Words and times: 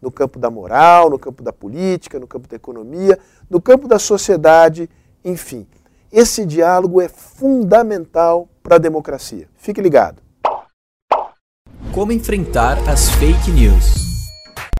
no 0.00 0.10
campo 0.10 0.38
da 0.38 0.50
moral, 0.50 1.10
no 1.10 1.18
campo 1.18 1.42
da 1.42 1.52
política, 1.52 2.18
no 2.18 2.26
campo 2.26 2.48
da 2.48 2.56
economia, 2.56 3.18
no 3.48 3.60
campo 3.60 3.88
da 3.88 3.98
sociedade, 3.98 4.88
enfim. 5.24 5.66
Esse 6.10 6.46
diálogo 6.46 7.00
é 7.00 7.08
fundamental 7.08 8.48
para 8.62 8.76
a 8.76 8.78
democracia. 8.78 9.48
Fique 9.56 9.80
ligado. 9.80 10.22
Como 11.92 12.12
enfrentar 12.12 12.78
as 12.88 13.10
fake 13.10 13.50
news? 13.50 14.08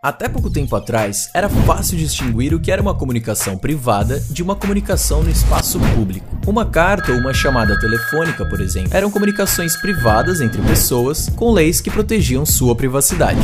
Até 0.01 0.29
pouco 0.29 0.49
tempo 0.49 0.77
atrás, 0.77 1.29
era 1.35 1.49
fácil 1.49 1.99
distinguir 1.99 2.55
o 2.55 2.61
que 2.61 2.71
era 2.71 2.81
uma 2.81 2.95
comunicação 2.95 3.59
privada 3.59 4.21
de 4.31 4.45
uma 4.45 4.55
comunicação 4.55 5.25
no 5.25 5.31
espaço 5.31 5.81
público. 5.97 6.39
Uma 6.47 6.65
carta 6.65 7.11
ou 7.11 7.19
uma 7.19 7.35
chamada 7.35 7.77
telefônica, 7.81 8.47
por 8.47 8.61
exemplo, 8.61 8.97
eram 8.97 9.11
comunicações 9.11 9.77
privadas 9.77 10.41
entre 10.41 10.63
pessoas 10.63 11.29
com 11.31 11.51
leis 11.51 11.81
que 11.81 11.91
protegiam 11.91 12.47
sua 12.47 12.77
privacidade. 12.77 13.41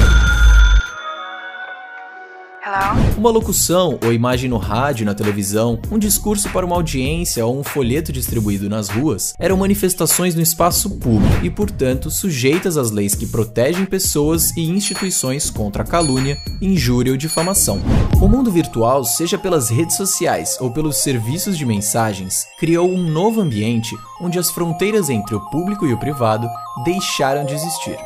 Uma 3.25 3.31
locução 3.31 3.99
ou 4.05 4.13
imagem 4.13 4.51
no 4.51 4.59
rádio, 4.59 5.07
na 5.07 5.15
televisão, 5.15 5.81
um 5.91 5.99
discurso 5.99 6.51
para 6.51 6.67
uma 6.67 6.77
audiência 6.77 7.47
ou 7.47 7.59
um 7.59 7.65
folheto 7.65 8.13
distribuído 8.13 8.69
nas 8.69 8.91
ruas 8.91 9.33
eram 9.39 9.57
manifestações 9.57 10.35
no 10.35 10.43
espaço 10.43 10.91
público 10.99 11.43
e, 11.43 11.49
portanto, 11.49 12.11
sujeitas 12.11 12.77
às 12.77 12.91
leis 12.91 13.15
que 13.15 13.27
protegem 13.27 13.87
pessoas 13.87 14.55
e 14.59 14.69
instituições 14.69 15.49
contra 15.49 15.85
calúnia, 15.85 16.37
injúria 16.61 17.13
ou 17.13 17.17
difamação. 17.17 17.81
O 18.21 18.29
mundo 18.29 18.51
virtual, 18.51 19.03
seja 19.05 19.39
pelas 19.39 19.71
redes 19.71 19.97
sociais 19.97 20.59
ou 20.61 20.71
pelos 20.71 20.99
serviços 20.99 21.57
de 21.57 21.65
mensagens, 21.65 22.47
criou 22.59 22.87
um 22.87 23.11
novo 23.11 23.41
ambiente 23.41 23.97
onde 24.21 24.39
as 24.39 24.51
fronteiras 24.51 25.09
entre 25.09 25.35
o 25.35 25.41
público 25.51 25.87
e 25.87 25.93
o 25.93 25.99
privado 25.99 26.47
deixaram 26.85 27.45
de 27.45 27.55
existir. 27.55 27.97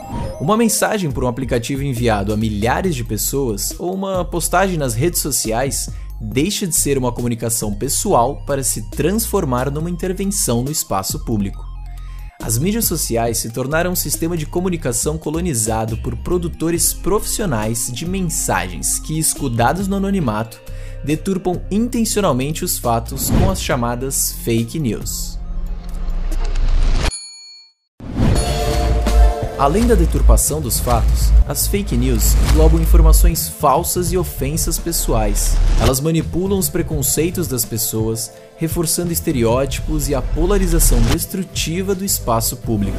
Uma 0.40 0.56
mensagem 0.56 1.10
por 1.10 1.24
um 1.24 1.28
aplicativo 1.28 1.82
enviado 1.82 2.32
a 2.32 2.36
milhares 2.36 2.94
de 2.94 3.04
pessoas 3.04 3.74
ou 3.78 3.94
uma 3.94 4.24
postagem 4.24 4.76
nas 4.76 4.94
redes 4.94 5.07
sociais 5.16 5.88
deixa 6.20 6.66
de 6.66 6.74
ser 6.74 6.98
uma 6.98 7.12
comunicação 7.12 7.72
pessoal 7.74 8.42
para 8.44 8.62
se 8.62 8.90
transformar 8.90 9.70
numa 9.70 9.88
intervenção 9.88 10.62
no 10.62 10.70
espaço 10.70 11.24
público. 11.24 11.64
As 12.40 12.56
mídias 12.56 12.84
sociais 12.84 13.38
se 13.38 13.50
tornaram 13.50 13.92
um 13.92 13.96
sistema 13.96 14.36
de 14.36 14.46
comunicação 14.46 15.18
colonizado 15.18 15.96
por 15.98 16.16
produtores 16.16 16.92
profissionais 16.92 17.90
de 17.92 18.06
mensagens 18.06 18.98
que, 18.98 19.18
escudados 19.18 19.88
no 19.88 19.96
anonimato, 19.96 20.60
deturpam 21.04 21.60
intencionalmente 21.70 22.64
os 22.64 22.78
fatos 22.78 23.30
com 23.30 23.50
as 23.50 23.62
chamadas 23.62 24.32
fake 24.44 24.78
news. 24.78 25.37
Além 29.58 29.88
da 29.88 29.96
deturpação 29.96 30.60
dos 30.60 30.78
fatos, 30.78 31.32
as 31.48 31.66
fake 31.66 31.96
news 31.96 32.34
englobam 32.52 32.80
informações 32.80 33.48
falsas 33.48 34.12
e 34.12 34.16
ofensas 34.16 34.78
pessoais. 34.78 35.56
Elas 35.80 36.00
manipulam 36.00 36.60
os 36.60 36.68
preconceitos 36.68 37.48
das 37.48 37.64
pessoas, 37.64 38.32
reforçando 38.56 39.12
estereótipos 39.12 40.08
e 40.08 40.14
a 40.14 40.22
polarização 40.22 41.00
destrutiva 41.12 41.92
do 41.92 42.04
espaço 42.04 42.56
público. 42.58 42.98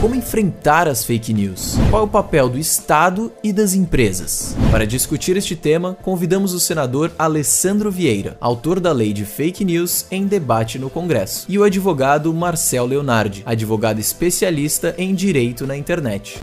Como 0.00 0.14
enfrentar 0.14 0.88
as 0.88 1.04
fake 1.04 1.30
news? 1.30 1.76
Qual 1.90 2.00
é 2.00 2.04
o 2.06 2.08
papel 2.08 2.48
do 2.48 2.58
Estado 2.58 3.30
e 3.44 3.52
das 3.52 3.74
empresas? 3.74 4.56
Para 4.70 4.86
discutir 4.86 5.36
este 5.36 5.54
tema, 5.54 5.94
convidamos 6.00 6.54
o 6.54 6.60
senador 6.60 7.12
Alessandro 7.18 7.90
Vieira, 7.90 8.34
autor 8.40 8.80
da 8.80 8.92
lei 8.92 9.12
de 9.12 9.26
fake 9.26 9.62
news 9.62 10.06
em 10.10 10.26
debate 10.26 10.78
no 10.78 10.88
Congresso, 10.88 11.44
e 11.50 11.58
o 11.58 11.64
advogado 11.64 12.32
Marcel 12.32 12.86
Leonardi, 12.86 13.42
advogado 13.44 13.98
especialista 13.98 14.94
em 14.96 15.14
direito 15.14 15.66
na 15.66 15.76
internet. 15.76 16.40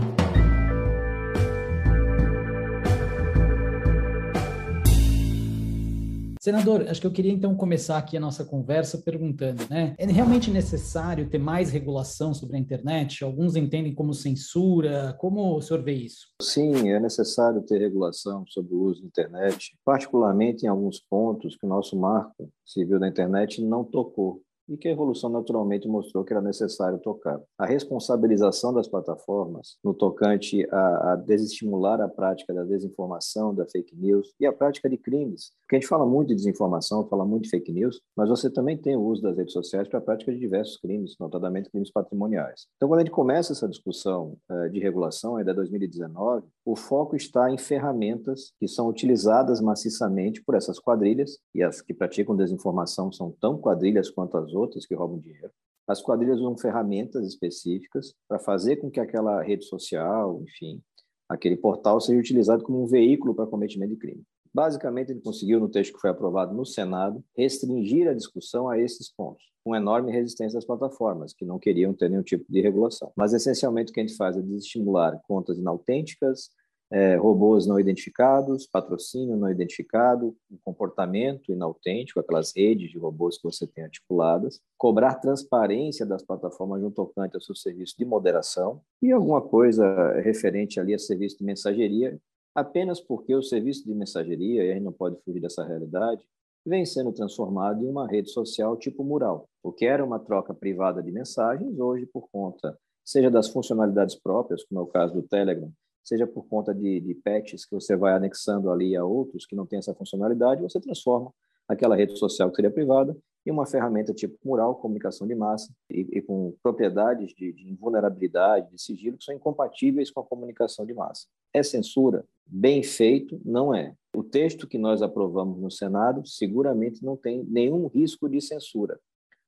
Senador, 6.48 6.88
acho 6.88 6.98
que 6.98 7.06
eu 7.06 7.12
queria 7.12 7.30
então 7.30 7.54
começar 7.54 7.98
aqui 7.98 8.16
a 8.16 8.20
nossa 8.20 8.42
conversa 8.42 8.96
perguntando, 8.96 9.64
né? 9.68 9.94
É 9.98 10.06
realmente 10.06 10.50
necessário 10.50 11.28
ter 11.28 11.36
mais 11.36 11.70
regulação 11.70 12.32
sobre 12.32 12.56
a 12.56 12.58
internet? 12.58 13.22
Alguns 13.22 13.54
entendem 13.54 13.94
como 13.94 14.14
censura. 14.14 15.14
Como 15.18 15.58
o 15.58 15.60
senhor 15.60 15.82
vê 15.82 15.92
isso? 15.92 16.28
Sim, 16.40 16.88
é 16.88 16.98
necessário 16.98 17.60
ter 17.60 17.76
regulação 17.76 18.46
sobre 18.46 18.72
o 18.74 18.80
uso 18.80 19.02
da 19.02 19.08
internet, 19.08 19.76
particularmente 19.84 20.64
em 20.64 20.68
alguns 20.70 20.98
pontos 20.98 21.54
que 21.54 21.66
o 21.66 21.68
nosso 21.68 21.94
marco 21.98 22.50
civil 22.64 22.98
da 22.98 23.08
internet 23.08 23.62
não 23.62 23.84
tocou 23.84 24.40
e 24.68 24.76
que 24.76 24.88
a 24.88 24.92
evolução 24.92 25.30
naturalmente 25.30 25.88
mostrou 25.88 26.24
que 26.24 26.32
era 26.32 26.42
necessário 26.42 26.98
tocar. 26.98 27.40
A 27.58 27.66
responsabilização 27.66 28.72
das 28.72 28.88
plataformas 28.88 29.78
no 29.82 29.94
tocante 29.94 30.66
a, 30.70 31.12
a 31.12 31.16
desestimular 31.16 32.00
a 32.00 32.08
prática 32.08 32.52
da 32.52 32.64
desinformação, 32.64 33.54
da 33.54 33.66
fake 33.66 33.96
news 33.96 34.32
e 34.38 34.46
a 34.46 34.52
prática 34.52 34.88
de 34.88 34.96
crimes. 34.96 35.52
Porque 35.62 35.76
a 35.76 35.80
gente 35.80 35.88
fala 35.88 36.06
muito 36.06 36.28
de 36.28 36.36
desinformação, 36.36 37.06
fala 37.08 37.24
muito 37.24 37.44
de 37.44 37.50
fake 37.50 37.72
news, 37.72 38.00
mas 38.16 38.28
você 38.28 38.50
também 38.50 38.76
tem 38.76 38.96
o 38.96 39.02
uso 39.02 39.22
das 39.22 39.36
redes 39.36 39.52
sociais 39.52 39.88
para 39.88 39.98
a 39.98 40.02
prática 40.02 40.32
de 40.32 40.38
diversos 40.38 40.78
crimes, 40.78 41.14
notadamente 41.18 41.70
crimes 41.70 41.90
patrimoniais. 41.90 42.66
Então, 42.76 42.88
quando 42.88 43.00
a 43.00 43.04
gente 43.04 43.12
começa 43.12 43.52
essa 43.52 43.68
discussão 43.68 44.36
uh, 44.50 44.70
de 44.70 44.80
regulação, 44.80 45.36
ainda 45.36 45.54
2019, 45.54 46.46
o 46.64 46.76
foco 46.76 47.16
está 47.16 47.50
em 47.50 47.58
ferramentas 47.58 48.52
que 48.58 48.68
são 48.68 48.88
utilizadas 48.88 49.60
maciçamente 49.60 50.42
por 50.42 50.54
essas 50.54 50.78
quadrilhas, 50.78 51.38
e 51.54 51.62
as 51.62 51.80
que 51.80 51.94
praticam 51.94 52.36
desinformação 52.36 53.12
são 53.12 53.34
tão 53.40 53.58
quadrilhas 53.58 54.10
quanto 54.10 54.36
as 54.36 54.54
outras 54.58 54.86
que 54.86 54.94
roubam 54.94 55.18
dinheiro. 55.18 55.50
As 55.86 56.02
quadrilhas 56.02 56.38
usam 56.38 56.58
ferramentas 56.58 57.26
específicas 57.26 58.14
para 58.28 58.38
fazer 58.38 58.76
com 58.76 58.90
que 58.90 59.00
aquela 59.00 59.42
rede 59.42 59.64
social, 59.64 60.42
enfim, 60.42 60.82
aquele 61.28 61.56
portal 61.56 62.00
seja 62.00 62.18
utilizado 62.18 62.62
como 62.62 62.82
um 62.82 62.86
veículo 62.86 63.34
para 63.34 63.46
cometimento 63.46 63.94
de 63.94 63.98
crime. 63.98 64.22
Basicamente, 64.52 65.12
ele 65.12 65.20
conseguiu, 65.20 65.60
no 65.60 65.68
texto 65.68 65.94
que 65.94 66.00
foi 66.00 66.10
aprovado 66.10 66.54
no 66.54 66.64
Senado, 66.64 67.22
restringir 67.36 68.08
a 68.08 68.14
discussão 68.14 68.68
a 68.68 68.78
esses 68.78 69.12
pontos, 69.14 69.44
com 69.64 69.76
enorme 69.76 70.10
resistência 70.10 70.56
das 70.56 70.64
plataformas, 70.64 71.32
que 71.32 71.44
não 71.44 71.58
queriam 71.58 71.94
ter 71.94 72.08
nenhum 72.10 72.22
tipo 72.22 72.44
de 72.50 72.60
regulação. 72.60 73.12
Mas, 73.16 73.32
essencialmente, 73.32 73.90
o 73.90 73.94
que 73.94 74.00
a 74.00 74.06
gente 74.06 74.16
faz 74.16 74.36
é 74.36 74.42
desestimular 74.42 75.20
contas 75.26 75.58
inautênticas, 75.58 76.50
é, 76.90 77.16
robôs 77.16 77.66
não 77.66 77.78
identificados, 77.78 78.66
patrocínio 78.66 79.36
não 79.36 79.50
identificado, 79.50 80.34
um 80.50 80.56
comportamento 80.64 81.52
inautêntico, 81.52 82.20
aquelas 82.20 82.52
redes 82.56 82.90
de 82.90 82.98
robôs 82.98 83.36
que 83.36 83.44
você 83.44 83.66
tem 83.66 83.84
articuladas, 83.84 84.60
cobrar 84.76 85.16
transparência 85.16 86.06
das 86.06 86.22
plataformas 86.22 86.80
no 86.80 86.90
tocante 86.90 87.34
ao 87.34 87.42
seu 87.42 87.54
serviço 87.54 87.94
de 87.98 88.04
moderação 88.04 88.80
e 89.02 89.12
alguma 89.12 89.42
coisa 89.42 90.12
referente 90.20 90.80
ali 90.80 90.94
a 90.94 90.98
serviço 90.98 91.38
de 91.38 91.44
mensageria, 91.44 92.18
apenas 92.54 93.00
porque 93.00 93.34
o 93.34 93.42
serviço 93.42 93.84
de 93.84 93.94
mensageria, 93.94 94.64
e 94.64 94.70
a 94.70 94.74
gente 94.74 94.84
não 94.84 94.92
pode 94.92 95.16
fugir 95.22 95.40
dessa 95.40 95.64
realidade, 95.64 96.26
vem 96.66 96.84
sendo 96.84 97.12
transformado 97.12 97.84
em 97.84 97.88
uma 97.88 98.06
rede 98.06 98.30
social 98.30 98.76
tipo 98.76 99.04
mural. 99.04 99.48
O 99.62 99.72
que 99.72 99.86
era 99.86 100.04
uma 100.04 100.18
troca 100.18 100.52
privada 100.52 101.02
de 101.02 101.10
mensagens, 101.12 101.78
hoje, 101.78 102.06
por 102.06 102.28
conta, 102.30 102.76
seja 103.04 103.30
das 103.30 103.48
funcionalidades 103.48 104.14
próprias, 104.14 104.64
como 104.64 104.80
é 104.80 104.82
o 104.82 104.86
caso 104.86 105.14
do 105.14 105.22
Telegram, 105.22 105.70
seja 106.08 106.26
por 106.26 106.46
conta 106.46 106.74
de, 106.74 107.00
de 107.00 107.14
patches 107.14 107.66
que 107.66 107.74
você 107.74 107.94
vai 107.94 108.14
anexando 108.14 108.70
ali 108.70 108.96
a 108.96 109.04
outros 109.04 109.44
que 109.44 109.54
não 109.54 109.66
tem 109.66 109.78
essa 109.78 109.94
funcionalidade, 109.94 110.62
você 110.62 110.80
transforma 110.80 111.32
aquela 111.68 111.94
rede 111.94 112.18
social 112.18 112.48
que 112.48 112.56
seria 112.56 112.70
privada 112.70 113.14
em 113.46 113.50
uma 113.50 113.66
ferramenta 113.66 114.12
tipo 114.12 114.36
mural, 114.44 114.74
comunicação 114.74 115.26
de 115.26 115.34
massa, 115.34 115.72
e, 115.90 116.00
e 116.12 116.22
com 116.22 116.54
propriedades 116.62 117.32
de, 117.34 117.52
de 117.52 117.70
invulnerabilidade, 117.70 118.70
de 118.70 118.82
sigilo, 118.82 119.16
que 119.16 119.24
são 119.24 119.34
incompatíveis 119.34 120.10
com 120.10 120.20
a 120.20 120.24
comunicação 120.24 120.84
de 120.84 120.92
massa. 120.92 121.26
É 121.52 121.62
censura? 121.62 122.26
Bem 122.46 122.82
feito, 122.82 123.40
não 123.44 123.74
é. 123.74 123.94
O 124.14 124.22
texto 124.22 124.66
que 124.66 124.76
nós 124.76 125.02
aprovamos 125.02 125.60
no 125.60 125.70
Senado 125.70 126.26
seguramente 126.26 127.02
não 127.04 127.16
tem 127.16 127.42
nenhum 127.44 127.86
risco 127.86 128.28
de 128.28 128.40
censura, 128.40 128.98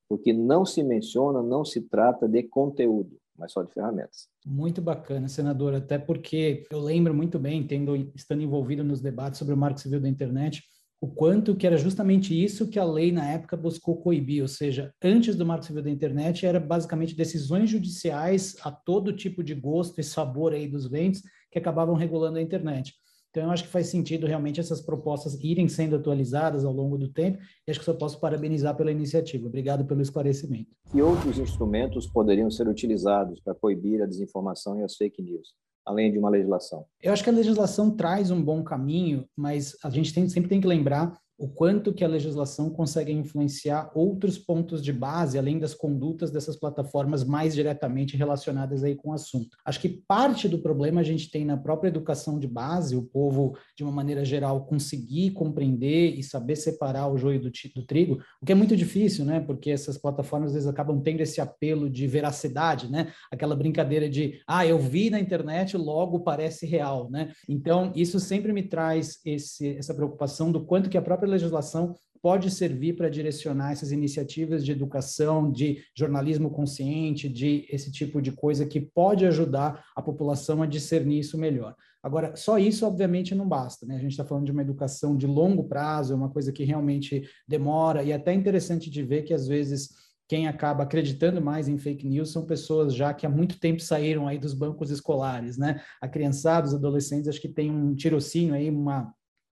porque 0.09 0.33
não 0.33 0.65
se 0.65 0.83
menciona, 0.83 1.43
não 1.43 1.65
se 1.65 1.83
trata 1.83 2.27
de 2.27 2.43
conteúdo 2.43 3.20
mas 3.41 3.53
só 3.53 3.63
de 3.63 3.73
ferramentas. 3.73 4.29
Muito 4.47 4.83
bacana, 4.83 5.27
senador, 5.27 5.75
até 5.75 5.99
porque 5.99 6.65
eu 6.71 6.79
lembro 6.79 7.15
muito 7.15 7.39
bem, 7.39 7.67
tendo, 7.67 7.97
estando 8.15 8.43
envolvido 8.43 8.85
nos 8.85 9.01
debates 9.01 9.39
sobre 9.39 9.55
o 9.55 9.57
Marco 9.57 9.81
Civil 9.81 10.01
da 10.01 10.09
Internet, 10.09 10.63
o 11.01 11.09
quanto 11.09 11.57
que 11.57 11.67
era 11.67 11.79
justamente 11.79 12.39
isso 12.39 12.69
que 12.69 12.79
a 12.79 12.85
lei 12.85 13.11
na 13.11 13.27
época 13.27 13.57
buscou 13.57 14.03
coibir, 14.03 14.43
ou 14.43 14.49
seja, 14.49 14.93
antes 15.03 15.35
do 15.35 15.47
Marco 15.47 15.65
Civil 15.65 15.83
da 15.83 15.91
Internet 15.91 16.45
era 16.45 16.61
basicamente 16.61 17.17
decisões 17.17 17.71
judiciais 17.71 18.55
a 18.63 18.71
todo 18.71 19.17
tipo 19.17 19.43
de 19.43 19.55
gosto 19.55 19.99
e 19.99 20.05
sabor 20.05 20.53
aí 20.53 20.69
dos 20.69 20.87
ventos 20.87 21.23
que 21.51 21.59
acabavam 21.59 21.95
regulando 21.95 22.39
a 22.39 22.43
internet. 22.43 22.95
Então, 23.31 23.45
eu 23.45 23.51
acho 23.51 23.65
que 23.65 23.71
faz 23.71 23.87
sentido 23.87 24.27
realmente 24.27 24.59
essas 24.59 24.81
propostas 24.81 25.39
irem 25.43 25.69
sendo 25.69 25.97
atualizadas 25.97 26.65
ao 26.65 26.73
longo 26.73 26.99
do 26.99 27.09
tempo, 27.09 27.39
e 27.67 27.71
acho 27.71 27.79
que 27.79 27.87
só 27.87 27.95
posso 27.95 28.19
parabenizar 28.19 28.77
pela 28.77 28.91
iniciativa. 28.91 29.47
Obrigado 29.47 29.85
pelo 29.85 30.03
esclarecimento. 30.03 30.71
Que 30.91 31.01
outros 31.01 31.39
instrumentos 31.39 32.07
poderiam 32.09 32.51
ser 32.51 32.67
utilizados 32.67 33.41
para 33.41 33.55
coibir 33.55 34.03
a 34.03 34.07
desinformação 34.07 34.81
e 34.81 34.83
as 34.83 34.97
fake 34.97 35.23
news? 35.23 35.55
além 35.87 36.13
de 36.13 36.19
uma 36.19 36.31
legislação? 36.31 36.85
Eu 37.03 37.13
acho 37.13 37.25
que 37.25 37.31
a 37.31 37.33
legislação 37.33 37.91
traz 37.91 38.31
um 38.31 38.43
bom 38.43 38.63
caminho, 38.63 39.27
mas 39.37 39.77
a 39.83 39.91
gente 39.91 40.13
tem, 40.13 40.29
sempre 40.29 40.49
tem 40.49 40.61
que 40.61 40.67
lembrar 40.67 41.19
o 41.41 41.49
quanto 41.49 41.95
que 41.95 42.05
a 42.05 42.09
legislação 42.09 42.69
consegue 42.69 43.11
influenciar 43.11 43.91
outros 43.95 44.37
pontos 44.37 44.83
de 44.83 44.93
base, 44.93 45.39
além 45.39 45.59
das 45.59 45.73
condutas 45.73 46.31
dessas 46.31 46.55
plataformas 46.55 47.25
mais 47.25 47.55
diretamente 47.55 48.15
relacionadas 48.15 48.85
aí 48.85 48.95
com 48.95 49.09
o 49.09 49.15
assunto. 49.15 49.57
Acho 49.65 49.81
que 49.81 49.89
parte 49.89 50.47
do 50.47 50.59
problema 50.59 51.01
a 51.01 51.05
gente 51.05 51.31
tem 51.31 51.43
na 51.47 51.57
própria 51.57 51.89
educação 51.89 52.39
de 52.39 52.47
base, 52.47 52.95
o 52.95 53.03
povo, 53.03 53.57
de 53.75 53.83
uma 53.83 53.91
maneira 53.91 54.23
geral, 54.23 54.67
conseguir 54.67 55.31
compreender 55.31 56.15
e 56.15 56.23
saber 56.23 56.57
separar 56.57 57.09
o 57.11 57.17
joio 57.17 57.41
do, 57.41 57.51
do 57.75 57.87
trigo, 57.87 58.21
o 58.43 58.45
que 58.45 58.53
é 58.53 58.55
muito 58.55 58.77
difícil, 58.77 59.25
né? 59.25 59.41
Porque 59.41 59.71
essas 59.71 59.97
plataformas 59.97 60.51
às 60.51 60.55
vezes 60.55 60.69
acabam 60.69 61.01
tendo 61.01 61.23
esse 61.23 61.41
apelo 61.41 61.89
de 61.89 62.07
veracidade, 62.07 62.91
né? 62.91 63.13
Aquela 63.33 63.57
brincadeira 63.57 64.11
de, 64.11 64.41
ah, 64.47 64.67
eu 64.67 64.79
vi 64.79 65.09
na 65.09 65.19
internet, 65.19 65.75
logo 65.75 66.21
parece 66.21 66.67
real, 66.67 67.09
né? 67.11 67.33
Então, 67.49 67.93
isso 67.97 68.21
sempre 68.21 68.53
me 68.53 68.63
traz 68.63 69.21
esse, 69.25 69.77
essa 69.77 69.95
preocupação 69.95 70.53
do 70.53 70.67
quanto 70.67 70.91
que 70.91 70.99
a 70.99 71.03
própria 71.03 71.30
legislação 71.31 71.95
pode 72.23 72.51
servir 72.51 72.97
para 72.97 73.09
direcionar 73.09 73.73
essas 73.73 73.93
iniciativas 73.93 74.65
de 74.65 74.73
educação, 74.73 75.51
de 75.51 75.83
jornalismo 75.97 76.51
consciente, 76.51 77.29
de 77.29 77.67
esse 77.71 77.91
tipo 77.91 78.21
de 78.21 78.33
coisa 78.33 78.67
que 78.67 78.81
pode 78.81 79.25
ajudar 79.25 79.85
a 79.97 80.03
população 80.03 80.63
a 80.63 80.67
discernir 80.67 81.21
isso 81.21 81.39
melhor. 81.39 81.75
Agora, 82.03 82.35
só 82.37 82.59
isso, 82.59 82.87
obviamente, 82.87 83.35
não 83.35 83.49
basta, 83.49 83.87
né? 83.87 83.97
A 83.97 84.01
gente 84.01 84.13
está 84.13 84.25
falando 84.25 84.47
de 84.47 84.53
uma 84.53 84.63
educação 84.63 85.17
de 85.17 85.27
longo 85.27 85.65
prazo, 85.65 86.13
é 86.13 86.17
uma 86.17 86.31
coisa 86.31 86.53
que 86.53 86.65
realmente 86.65 87.23
demora, 87.47 88.03
e 88.03 88.11
é 88.11 88.15
até 88.15 88.33
interessante 88.33 88.91
de 88.91 89.03
ver 89.03 89.23
que, 89.23 89.35
às 89.35 89.47
vezes, 89.47 89.91
quem 90.27 90.47
acaba 90.47 90.85
acreditando 90.85 91.43
mais 91.43 91.69
em 91.69 91.77
fake 91.77 92.07
news 92.07 92.31
são 92.31 92.47
pessoas 92.47 92.95
já 92.95 93.13
que 93.13 93.27
há 93.27 93.29
muito 93.29 93.59
tempo 93.59 93.81
saíram 93.81 94.29
aí 94.29 94.39
dos 94.39 94.55
bancos 94.55 94.91
escolares, 94.91 95.59
né? 95.59 95.83
A 96.01 96.09
criançada, 96.09 96.67
os 96.67 96.75
adolescentes, 96.75 97.29
acho 97.29 97.41
que 97.41 97.49
tem 97.49 97.71
um 97.71 97.95
tirocínio 97.95 98.55
aí, 98.55 98.71
uma 98.71 99.13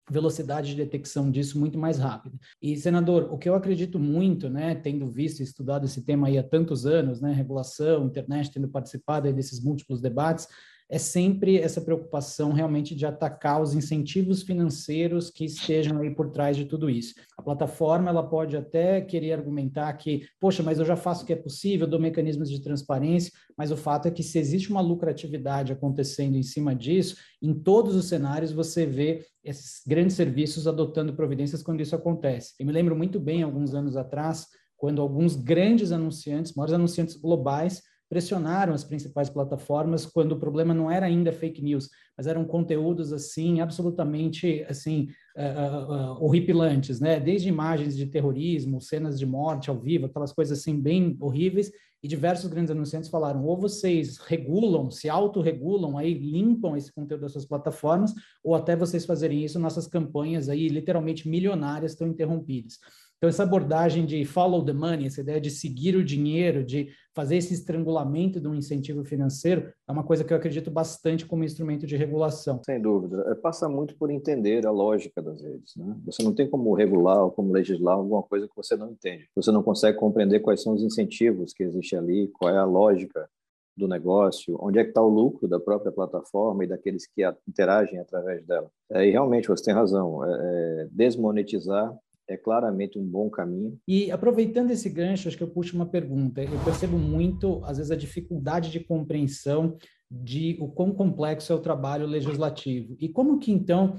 velocidade 0.10 0.70
de 0.70 0.76
detecção 0.76 1.32
disso 1.32 1.60
muito 1.60 1.78
mais 1.78 1.98
rápida. 1.98 2.38
E, 2.62 2.76
senador, 2.76 3.32
o 3.32 3.38
que 3.38 3.48
eu 3.48 3.56
acredito 3.56 3.98
muito, 3.98 4.50
né, 4.50 4.76
tendo 4.76 5.10
visto 5.10 5.40
e 5.40 5.44
estudado 5.44 5.86
esse 5.86 6.04
tema 6.04 6.28
aí 6.28 6.38
há 6.38 6.44
tantos 6.44 6.86
anos, 6.86 7.22
né, 7.22 7.32
regulação, 7.32 8.06
internet, 8.06 8.52
tendo 8.52 8.68
participado 8.68 9.28
aí 9.28 9.34
desses 9.34 9.64
múltiplos 9.64 10.02
debates, 10.02 10.48
é 10.90 10.98
sempre 10.98 11.58
essa 11.58 11.82
preocupação 11.82 12.52
realmente 12.52 12.96
de 12.96 13.06
atacar 13.06 13.62
os 13.62 13.74
incentivos 13.74 14.44
financeiros 14.44 15.30
que 15.30 15.46
estejam 15.46 16.00
aí 16.00 16.14
por 16.14 16.30
trás 16.32 16.56
de 16.56 16.66
tudo 16.66 16.90
isso. 16.90 17.14
A 17.38 17.42
plataforma 17.42 18.10
ela 18.10 18.24
pode 18.24 18.56
até 18.56 19.02
querer 19.02 19.34
argumentar 19.34 19.92
que, 19.94 20.26
poxa, 20.40 20.62
mas 20.62 20.80
eu 20.80 20.86
já 20.86 20.96
faço 20.96 21.24
o 21.24 21.28
que 21.28 21.34
é 21.34 21.36
possível, 21.36 21.88
dou 21.88 22.00
mecanismos 22.00 22.50
de 22.50 22.62
transparência, 22.62 23.32
mas 23.58 23.72
o 23.72 23.78
fato 23.78 24.08
é 24.08 24.12
que 24.12 24.24
se 24.24 24.38
existe 24.38 24.70
uma 24.70 24.82
lucratividade 24.82 25.72
acontecendo 25.72 26.36
em 26.36 26.44
cima 26.44 26.76
disso, 26.76 27.16
em 27.42 27.54
todos 27.54 27.96
os 27.96 28.06
cenários 28.06 28.52
você 28.52 28.86
vê 28.86 29.26
esses 29.44 29.82
grandes 29.86 30.16
serviços 30.16 30.68
adotando 30.68 31.14
providências 31.14 31.62
quando 31.62 31.82
isso 31.82 31.96
acontece. 31.96 32.54
Eu 32.60 32.66
me 32.66 32.72
lembro 32.72 32.96
muito 32.96 33.20
bem, 33.20 33.44
alguns 33.44 33.74
anos 33.74 33.98
atrás, 33.98 34.48
quando 34.78 35.02
alguns 35.02 35.36
grandes 35.36 35.92
anunciantes, 35.92 36.54
maiores 36.54 36.74
anunciantes 36.74 37.16
globais, 37.16 37.82
pressionaram 38.14 38.76
as 38.76 38.84
principais 38.84 39.28
plataformas 39.28 40.06
quando 40.06 40.34
o 40.34 40.40
problema 40.40 40.72
não 40.72 40.92
era 40.92 41.08
ainda 41.08 41.34
fake 41.34 41.64
news, 41.64 41.90
mas 42.16 42.28
eram 42.28 42.46
conteúdos 42.46 43.12
assim 43.12 43.60
absolutamente 43.60 44.64
assim 44.70 45.08
uh, 45.36 45.92
uh, 45.92 46.24
horripilantes, 46.24 47.00
né? 47.00 47.20
Desde 47.20 47.50
imagens 47.50 47.98
de 47.98 48.06
terrorismo, 48.06 48.80
cenas 48.80 49.18
de 49.18 49.26
morte 49.26 49.72
ao 49.72 49.80
vivo, 49.80 50.06
aquelas 50.06 50.32
coisas 50.32 50.60
assim 50.60 50.80
bem 50.80 51.18
horríveis. 51.20 51.72
E 52.04 52.08
diversos 52.08 52.48
grandes 52.52 52.70
anunciantes 52.70 53.10
falaram: 53.10 53.44
ou 53.46 53.58
vocês 53.58 54.18
regulam, 54.18 54.92
se 54.92 55.10
autorregulam, 55.10 55.98
aí 55.98 56.14
limpam 56.14 56.78
esse 56.78 56.94
conteúdo 56.94 57.22
das 57.22 57.32
suas 57.32 57.48
plataformas, 57.48 58.14
ou 58.44 58.54
até 58.54 58.76
vocês 58.76 59.08
fazerem 59.08 59.44
isso, 59.44 59.58
nossas 59.58 59.88
campanhas 59.88 60.50
aí 60.50 60.68
literalmente 60.68 61.28
milionárias 61.28 61.94
estão 61.94 62.08
interrompidas. 62.08 62.78
Então, 63.24 63.30
essa 63.30 63.44
abordagem 63.44 64.06
de 64.06 64.26
follow 64.26 64.66
the 64.66 64.74
money, 64.74 65.06
essa 65.06 65.22
ideia 65.22 65.40
de 65.40 65.50
seguir 65.50 65.96
o 65.96 66.04
dinheiro, 66.04 66.62
de 66.62 66.90
fazer 67.16 67.38
esse 67.38 67.54
estrangulamento 67.54 68.38
de 68.38 68.50
um 68.50 68.54
incentivo 68.54 69.06
financeiro, 69.06 69.72
é 69.88 69.92
uma 69.94 70.04
coisa 70.04 70.26
que 70.26 70.34
eu 70.34 70.36
acredito 70.36 70.70
bastante 70.70 71.26
como 71.26 71.46
instrumento 71.46 71.88
de 71.88 71.96
regulação. 71.96 72.60
Sem 72.66 72.82
dúvida. 72.82 73.24
É, 73.30 73.36
passa 73.36 73.70
muito 73.70 73.96
por 73.96 74.12
entender 74.12 74.68
a 74.68 74.72
lógica 74.72 75.22
das 75.22 75.42
redes. 75.42 75.74
Né? 75.78 75.96
Você 76.06 76.22
não 76.22 76.36
tem 76.36 76.50
como 76.50 76.74
regular 76.74 77.24
ou 77.24 77.32
como 77.32 77.54
legislar 77.54 77.96
alguma 77.96 78.22
coisa 78.24 78.46
que 78.46 78.56
você 78.58 78.76
não 78.76 78.92
entende. 78.92 79.30
Você 79.38 79.54
não 79.54 79.64
consegue 79.64 79.98
compreender 79.98 80.42
quais 80.42 80.62
são 80.62 80.74
os 80.74 80.84
incentivos 80.84 81.54
que 81.54 81.64
existem 81.64 81.98
ali, 81.98 82.28
qual 82.28 82.54
é 82.54 82.58
a 82.58 82.66
lógica 82.66 83.30
do 83.78 83.88
negócio, 83.88 84.58
onde 84.60 84.80
é 84.80 84.84
que 84.84 84.90
está 84.90 85.02
o 85.02 85.08
lucro 85.08 85.48
da 85.48 85.62
própria 85.62 85.94
plataforma 85.94 86.66
e 86.66 86.68
daqueles 86.68 87.08
que 87.08 87.24
interagem 87.48 88.00
através 88.00 88.46
dela. 88.46 88.70
É, 88.92 89.08
e 89.08 89.12
realmente 89.12 89.48
você 89.48 89.64
tem 89.64 89.74
razão, 89.74 90.26
é, 90.26 90.82
é 90.82 90.88
desmonetizar 90.92 91.98
é 92.34 92.38
claramente 92.38 92.98
um 93.00 93.06
bom 93.06 93.30
caminho. 93.30 93.78
E 93.88 94.12
aproveitando 94.12 94.72
esse 94.72 94.90
gancho, 94.90 95.28
acho 95.28 95.38
que 95.38 95.44
eu 95.44 95.52
puxo 95.52 95.76
uma 95.76 95.86
pergunta. 95.86 96.42
Eu 96.44 96.60
percebo 96.64 96.98
muito, 96.98 97.64
às 97.66 97.78
vezes, 97.78 97.92
a 97.92 97.96
dificuldade 97.96 98.72
de 98.72 98.80
compreensão 98.80 99.78
de 100.10 100.58
o 100.60 100.68
quão 100.68 100.92
complexo 100.92 101.52
é 101.52 101.56
o 101.56 101.62
trabalho 101.62 102.06
legislativo. 102.06 102.96
E 103.00 103.10
como 103.10 103.40
que, 103.40 103.52
então, 103.52 103.96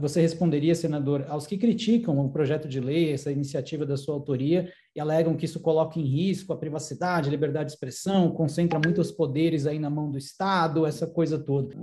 você 0.00 0.20
responderia, 0.20 0.74
senador, 0.74 1.24
aos 1.26 1.46
que 1.46 1.56
criticam 1.56 2.18
o 2.18 2.30
projeto 2.30 2.68
de 2.68 2.80
lei, 2.80 3.12
essa 3.12 3.32
iniciativa 3.32 3.86
da 3.86 3.96
sua 3.96 4.14
autoria, 4.14 4.70
e 4.94 5.00
alegam 5.00 5.36
que 5.36 5.46
isso 5.46 5.58
coloca 5.58 5.98
em 5.98 6.04
risco 6.04 6.52
a 6.52 6.56
privacidade, 6.56 7.28
a 7.28 7.30
liberdade 7.30 7.70
de 7.70 7.72
expressão, 7.72 8.30
concentra 8.30 8.78
muitos 8.84 9.10
poderes 9.10 9.66
aí 9.66 9.78
na 9.78 9.88
mão 9.88 10.10
do 10.10 10.18
Estado, 10.18 10.84
essa 10.84 11.06
coisa 11.06 11.38
toda? 11.38 11.74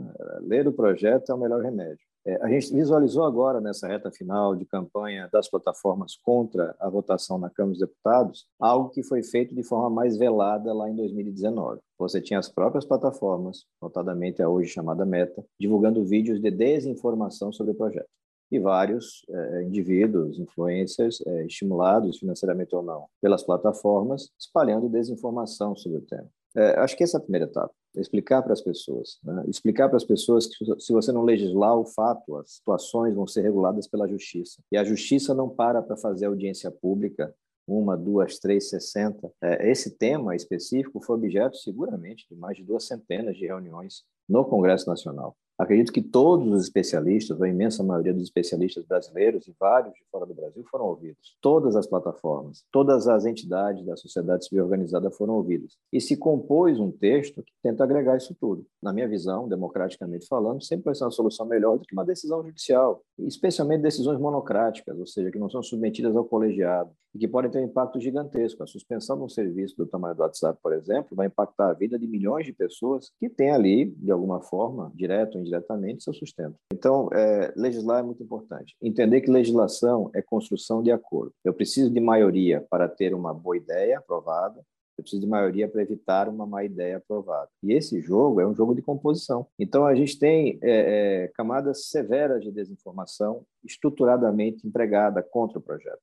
Ler 0.42 0.68
o 0.68 0.74
projeto 0.74 1.32
é 1.32 1.34
o 1.34 1.40
melhor 1.40 1.62
remédio. 1.62 2.06
É, 2.28 2.44
a 2.44 2.50
gente 2.50 2.74
visualizou 2.74 3.24
agora, 3.24 3.62
nessa 3.62 3.88
reta 3.88 4.12
final 4.12 4.56
de 4.56 4.66
campanha 4.66 5.30
das 5.32 5.48
plataformas 5.48 6.18
contra 6.18 6.76
a 6.80 6.90
votação 6.90 7.38
na 7.38 7.52
Câmara 7.52 7.74
dos 7.74 7.80
Deputados, 7.80 8.48
algo 8.60 8.90
que 8.90 9.04
foi 9.04 9.22
feito 9.22 9.54
de 9.54 9.62
forma 9.62 9.92
mais 9.92 10.18
velada 10.18 10.74
lá 10.74 10.90
em 10.90 10.96
2019. 10.96 11.80
Você 12.00 12.20
tinha 12.20 12.40
as 12.40 12.50
próprias 12.50 12.84
plataformas, 12.84 13.66
notadamente 13.80 14.42
a 14.42 14.50
hoje 14.50 14.70
chamada 14.70 15.06
Meta, 15.06 15.46
divulgando 15.60 16.04
vídeos 16.04 16.42
de 16.42 16.50
desinformação 16.50 17.54
sobre 17.54 17.74
o 17.74 17.76
projeto. 17.76 18.10
E 18.52 18.60
vários 18.60 19.24
é, 19.30 19.64
indivíduos, 19.64 20.40
influencers, 20.40 21.22
é, 21.26 21.46
estimulados 21.46 22.18
financeiramente 22.18 22.76
ou 22.76 22.82
não 22.82 23.06
pelas 23.22 23.44
plataformas, 23.44 24.32
espalhando 24.40 24.90
desinformação 24.90 25.76
sobre 25.76 26.00
o 26.00 26.02
tema. 26.02 26.28
É, 26.56 26.80
acho 26.80 26.98
que 26.98 27.04
essa 27.04 27.18
é 27.18 27.20
a 27.20 27.24
primeira 27.24 27.46
etapa 27.46 27.74
explicar 27.98 28.42
para 28.42 28.54
as 28.54 28.62
pessoas, 28.62 29.20
né? 29.24 29.44
explicar 29.48 29.88
para 29.88 29.98
as 29.98 30.04
pessoas 30.04 30.48
que 30.48 30.66
se 30.80 30.94
você 30.94 31.12
não 31.12 31.24
legislar 31.24 31.78
o 31.78 31.86
fato, 31.86 32.38
as 32.38 32.56
situações 32.56 33.14
vão 33.16 33.28
ser 33.28 33.42
reguladas 33.42 33.88
pela 33.88 34.08
justiça. 34.08 34.62
E 34.72 34.78
a 34.78 34.84
justiça 34.84 35.34
não 35.34 35.50
para 35.50 35.82
para 35.82 35.98
fazer 35.98 36.26
audiência 36.26 36.72
pública 36.72 37.34
uma, 37.68 37.98
duas, 37.98 38.38
três, 38.38 38.70
sessenta. 38.70 39.32
É, 39.42 39.72
esse 39.72 39.98
tema 39.98 40.36
específico 40.36 41.02
foi 41.02 41.16
objeto, 41.16 41.58
seguramente, 41.58 42.28
de 42.30 42.36
mais 42.36 42.58
de 42.58 42.64
duas 42.64 42.86
centenas 42.86 43.36
de 43.36 43.48
reuniões 43.48 44.04
no 44.30 44.46
Congresso 44.46 44.88
Nacional. 44.88 45.36
Acredito 45.58 45.94
que 45.94 46.02
todos 46.02 46.52
os 46.52 46.64
especialistas, 46.64 47.42
a 47.42 47.48
imensa 47.48 47.82
maioria 47.82 48.14
dos 48.14 48.24
especialistas 48.24 48.84
brasileiros 48.86 49.48
e 49.48 49.56
vários 49.58 49.94
de 49.94 50.04
fora 50.12 50.26
do 50.26 50.34
Brasil 50.34 50.64
foram 50.70 50.86
ouvidos. 50.86 51.38
Todas 51.42 51.78
as 51.78 51.88
plataformas, 51.88 52.66
todas 52.72 53.08
as 53.08 53.26
entidades 53.26 53.86
da 53.86 53.96
sociedade 53.96 54.46
civil 54.46 54.66
organizada 54.66 55.10
foram 55.12 55.36
ouvidas. 55.36 55.78
E 55.94 56.02
se 56.02 56.18
compôs 56.18 56.78
um 56.78 56.92
texto 56.92 57.42
que 57.42 57.54
tenta 57.64 57.86
agregar 57.86 58.18
isso 58.18 58.36
tudo. 58.40 58.66
Na 58.84 58.92
minha 58.92 59.08
visão, 59.08 59.48
democraticamente 59.48 60.28
falando, 60.28 60.62
sempre 60.62 60.86
vai 60.86 60.96
ser 60.96 61.06
uma 61.06 61.12
solução 61.12 61.46
melhor 61.46 61.78
do 61.78 61.86
que 61.86 61.94
uma 61.94 62.06
decisão 62.06 62.44
judicial, 62.44 63.02
especialmente 63.20 63.82
decisões 63.82 64.20
monocráticas, 64.20 65.00
ou 65.00 65.08
seja, 65.08 65.32
que 65.32 65.40
não 65.40 65.50
são 65.50 65.64
submetidas 65.64 66.16
ao 66.18 66.26
colegiado 66.26 66.92
e 67.16 67.18
que 67.18 67.28
podem 67.30 67.50
ter 67.50 67.60
um 67.60 67.66
impacto 67.66 68.00
gigantesco. 68.00 68.62
A 68.62 68.68
suspensão 68.68 69.18
de 69.18 69.24
um 69.24 69.30
serviço 69.30 69.78
do 69.78 69.88
tamanho 69.88 70.16
do 70.16 70.22
WhatsApp, 70.22 70.60
por 70.62 70.74
exemplo, 70.74 71.16
vai 71.16 71.28
impactar 71.28 71.70
a 71.70 71.74
vida 71.74 71.98
de 71.98 72.06
milhões 72.06 72.46
de 72.46 72.52
pessoas 72.52 73.10
que 73.18 73.30
têm 73.30 73.52
ali, 73.52 73.86
de 73.98 74.12
alguma 74.12 74.42
forma, 74.42 74.92
direto 74.94 75.45
indiretamente, 75.46 76.04
seu 76.04 76.14
sustento. 76.14 76.56
Então, 76.74 77.10
é, 77.14 77.54
legislar 77.56 78.00
é 78.00 78.04
muito 78.04 78.24
importante. 78.24 78.76
Entender 78.82 79.22
que 79.22 79.32
legislação 79.32 80.10
é 80.14 80.22
construção 80.22 80.82
de 80.82 80.92
acordo. 80.92 81.34
Eu 81.44 81.54
preciso 81.54 81.90
de 81.90 82.00
maioria 82.00 82.66
para 82.70 82.88
ter 82.88 83.14
uma 83.14 83.34
boa 83.34 83.56
ideia 83.56 84.00
aprovada, 84.00 84.60
eu 84.98 85.04
preciso 85.04 85.22
de 85.22 85.28
maioria 85.28 85.68
para 85.68 85.82
evitar 85.82 86.30
uma 86.30 86.46
má 86.46 86.64
ideia 86.64 86.98
aprovada. 86.98 87.50
E 87.62 87.74
esse 87.74 88.00
jogo 88.02 88.40
é 88.40 88.48
um 88.48 88.56
jogo 88.56 88.74
de 88.74 88.82
composição. 88.82 89.46
Então, 89.60 89.86
a 89.86 89.94
gente 89.94 90.18
tem 90.18 90.58
é, 90.62 91.24
é, 91.24 91.28
camadas 91.30 91.88
severas 91.88 92.42
de 92.42 92.52
desinformação 92.52 93.46
estruturadamente 93.64 94.66
empregada 94.66 95.22
contra 95.22 95.60
o 95.60 95.62
projeto. 95.62 96.02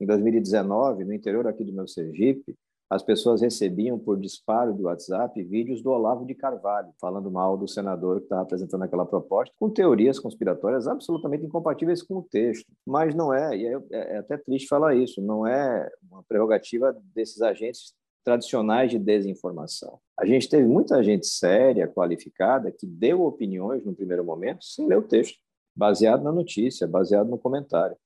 Em 0.00 0.06
2019, 0.06 1.04
no 1.04 1.12
interior 1.12 1.46
aqui 1.46 1.64
do 1.64 1.72
meu 1.72 1.86
Sergipe, 1.86 2.56
as 2.88 3.02
pessoas 3.02 3.40
recebiam 3.40 3.98
por 3.98 4.18
disparo 4.18 4.72
do 4.74 4.84
WhatsApp 4.84 5.42
vídeos 5.42 5.82
do 5.82 5.90
Olavo 5.90 6.24
de 6.26 6.34
Carvalho, 6.34 6.92
falando 7.00 7.30
mal 7.30 7.56
do 7.56 7.66
senador 7.66 8.18
que 8.18 8.24
estava 8.24 8.42
apresentando 8.42 8.82
aquela 8.82 9.06
proposta, 9.06 9.54
com 9.58 9.70
teorias 9.70 10.18
conspiratórias 10.18 10.86
absolutamente 10.86 11.44
incompatíveis 11.44 12.02
com 12.02 12.18
o 12.18 12.22
texto. 12.22 12.66
Mas 12.86 13.14
não 13.14 13.32
é, 13.32 13.56
e 13.56 13.66
é, 13.66 13.80
é 13.90 14.18
até 14.18 14.36
triste 14.36 14.68
falar 14.68 14.94
isso, 14.94 15.20
não 15.22 15.46
é 15.46 15.90
uma 16.10 16.22
prerrogativa 16.22 16.96
desses 17.14 17.40
agentes 17.40 17.94
tradicionais 18.24 18.90
de 18.90 18.98
desinformação. 18.98 19.98
A 20.18 20.24
gente 20.24 20.48
teve 20.48 20.66
muita 20.66 21.02
gente 21.02 21.26
séria, 21.26 21.88
qualificada, 21.88 22.72
que 22.72 22.86
deu 22.86 23.22
opiniões 23.22 23.84
no 23.84 23.94
primeiro 23.94 24.24
momento 24.24 24.64
sem 24.64 24.86
ler 24.86 24.98
o 24.98 25.02
texto, 25.02 25.38
baseado 25.76 26.22
na 26.22 26.32
notícia, 26.32 26.86
baseado 26.86 27.28
no 27.28 27.38
comentário 27.38 27.96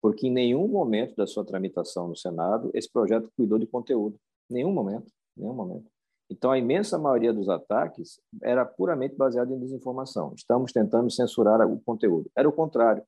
porque 0.00 0.26
em 0.26 0.32
nenhum 0.32 0.68
momento 0.68 1.14
da 1.16 1.26
sua 1.26 1.44
tramitação 1.44 2.08
no 2.08 2.16
Senado 2.16 2.70
esse 2.74 2.90
projeto 2.90 3.30
cuidou 3.36 3.58
de 3.58 3.66
conteúdo. 3.66 4.16
Nenhum 4.50 4.72
momento, 4.72 5.10
nenhum 5.36 5.54
momento. 5.54 5.90
Então, 6.30 6.50
a 6.50 6.58
imensa 6.58 6.98
maioria 6.98 7.32
dos 7.32 7.48
ataques 7.48 8.20
era 8.42 8.64
puramente 8.64 9.16
baseada 9.16 9.52
em 9.52 9.58
desinformação. 9.58 10.34
Estamos 10.36 10.72
tentando 10.72 11.10
censurar 11.10 11.66
o 11.66 11.80
conteúdo. 11.80 12.30
Era 12.36 12.48
o 12.48 12.52
contrário. 12.52 13.02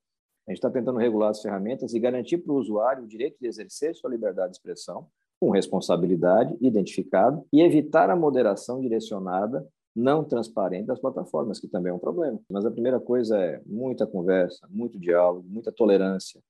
A 0.49 0.51
gente 0.51 0.59
está 0.59 0.71
tentando 0.71 0.99
regular 0.99 1.31
as 1.31 1.43
ferramentas 1.43 1.93
e 1.93 2.01
garantir 2.01 2.39
para 2.39 2.53
o 2.53 2.57
usuário 2.57 3.05
o 3.05 3.07
direito 3.07 3.37
de 3.39 3.47
exercer 3.47 3.95
sua 3.95 4.11
liberdade 4.11 4.53
de 4.53 4.57
expressão 4.57 5.07
com 5.39 5.51
responsabilidade, 5.51 6.57
identificado, 6.61 7.45
e 7.53 7.63
evitar 7.63 8.11
a 8.11 8.17
moderação 8.17 8.81
direcionada 8.81 9.67
não 9.97 10.23
transparente 10.23 10.87
das 10.87 11.01
plataformas, 11.01 11.59
que 11.59 11.67
também 11.67 11.91
é 11.91 11.95
um 11.95 11.99
problema. 11.99 12.39
Mas 12.51 12.65
a 12.65 12.71
primeira 12.71 13.01
coisa 13.01 13.39
é 13.39 13.61
muita 13.65 14.07
conversa, 14.07 14.67
muito 14.71 14.99
diálogo, 14.99 15.47
muita 15.49 15.73
tolerância, 15.73 16.41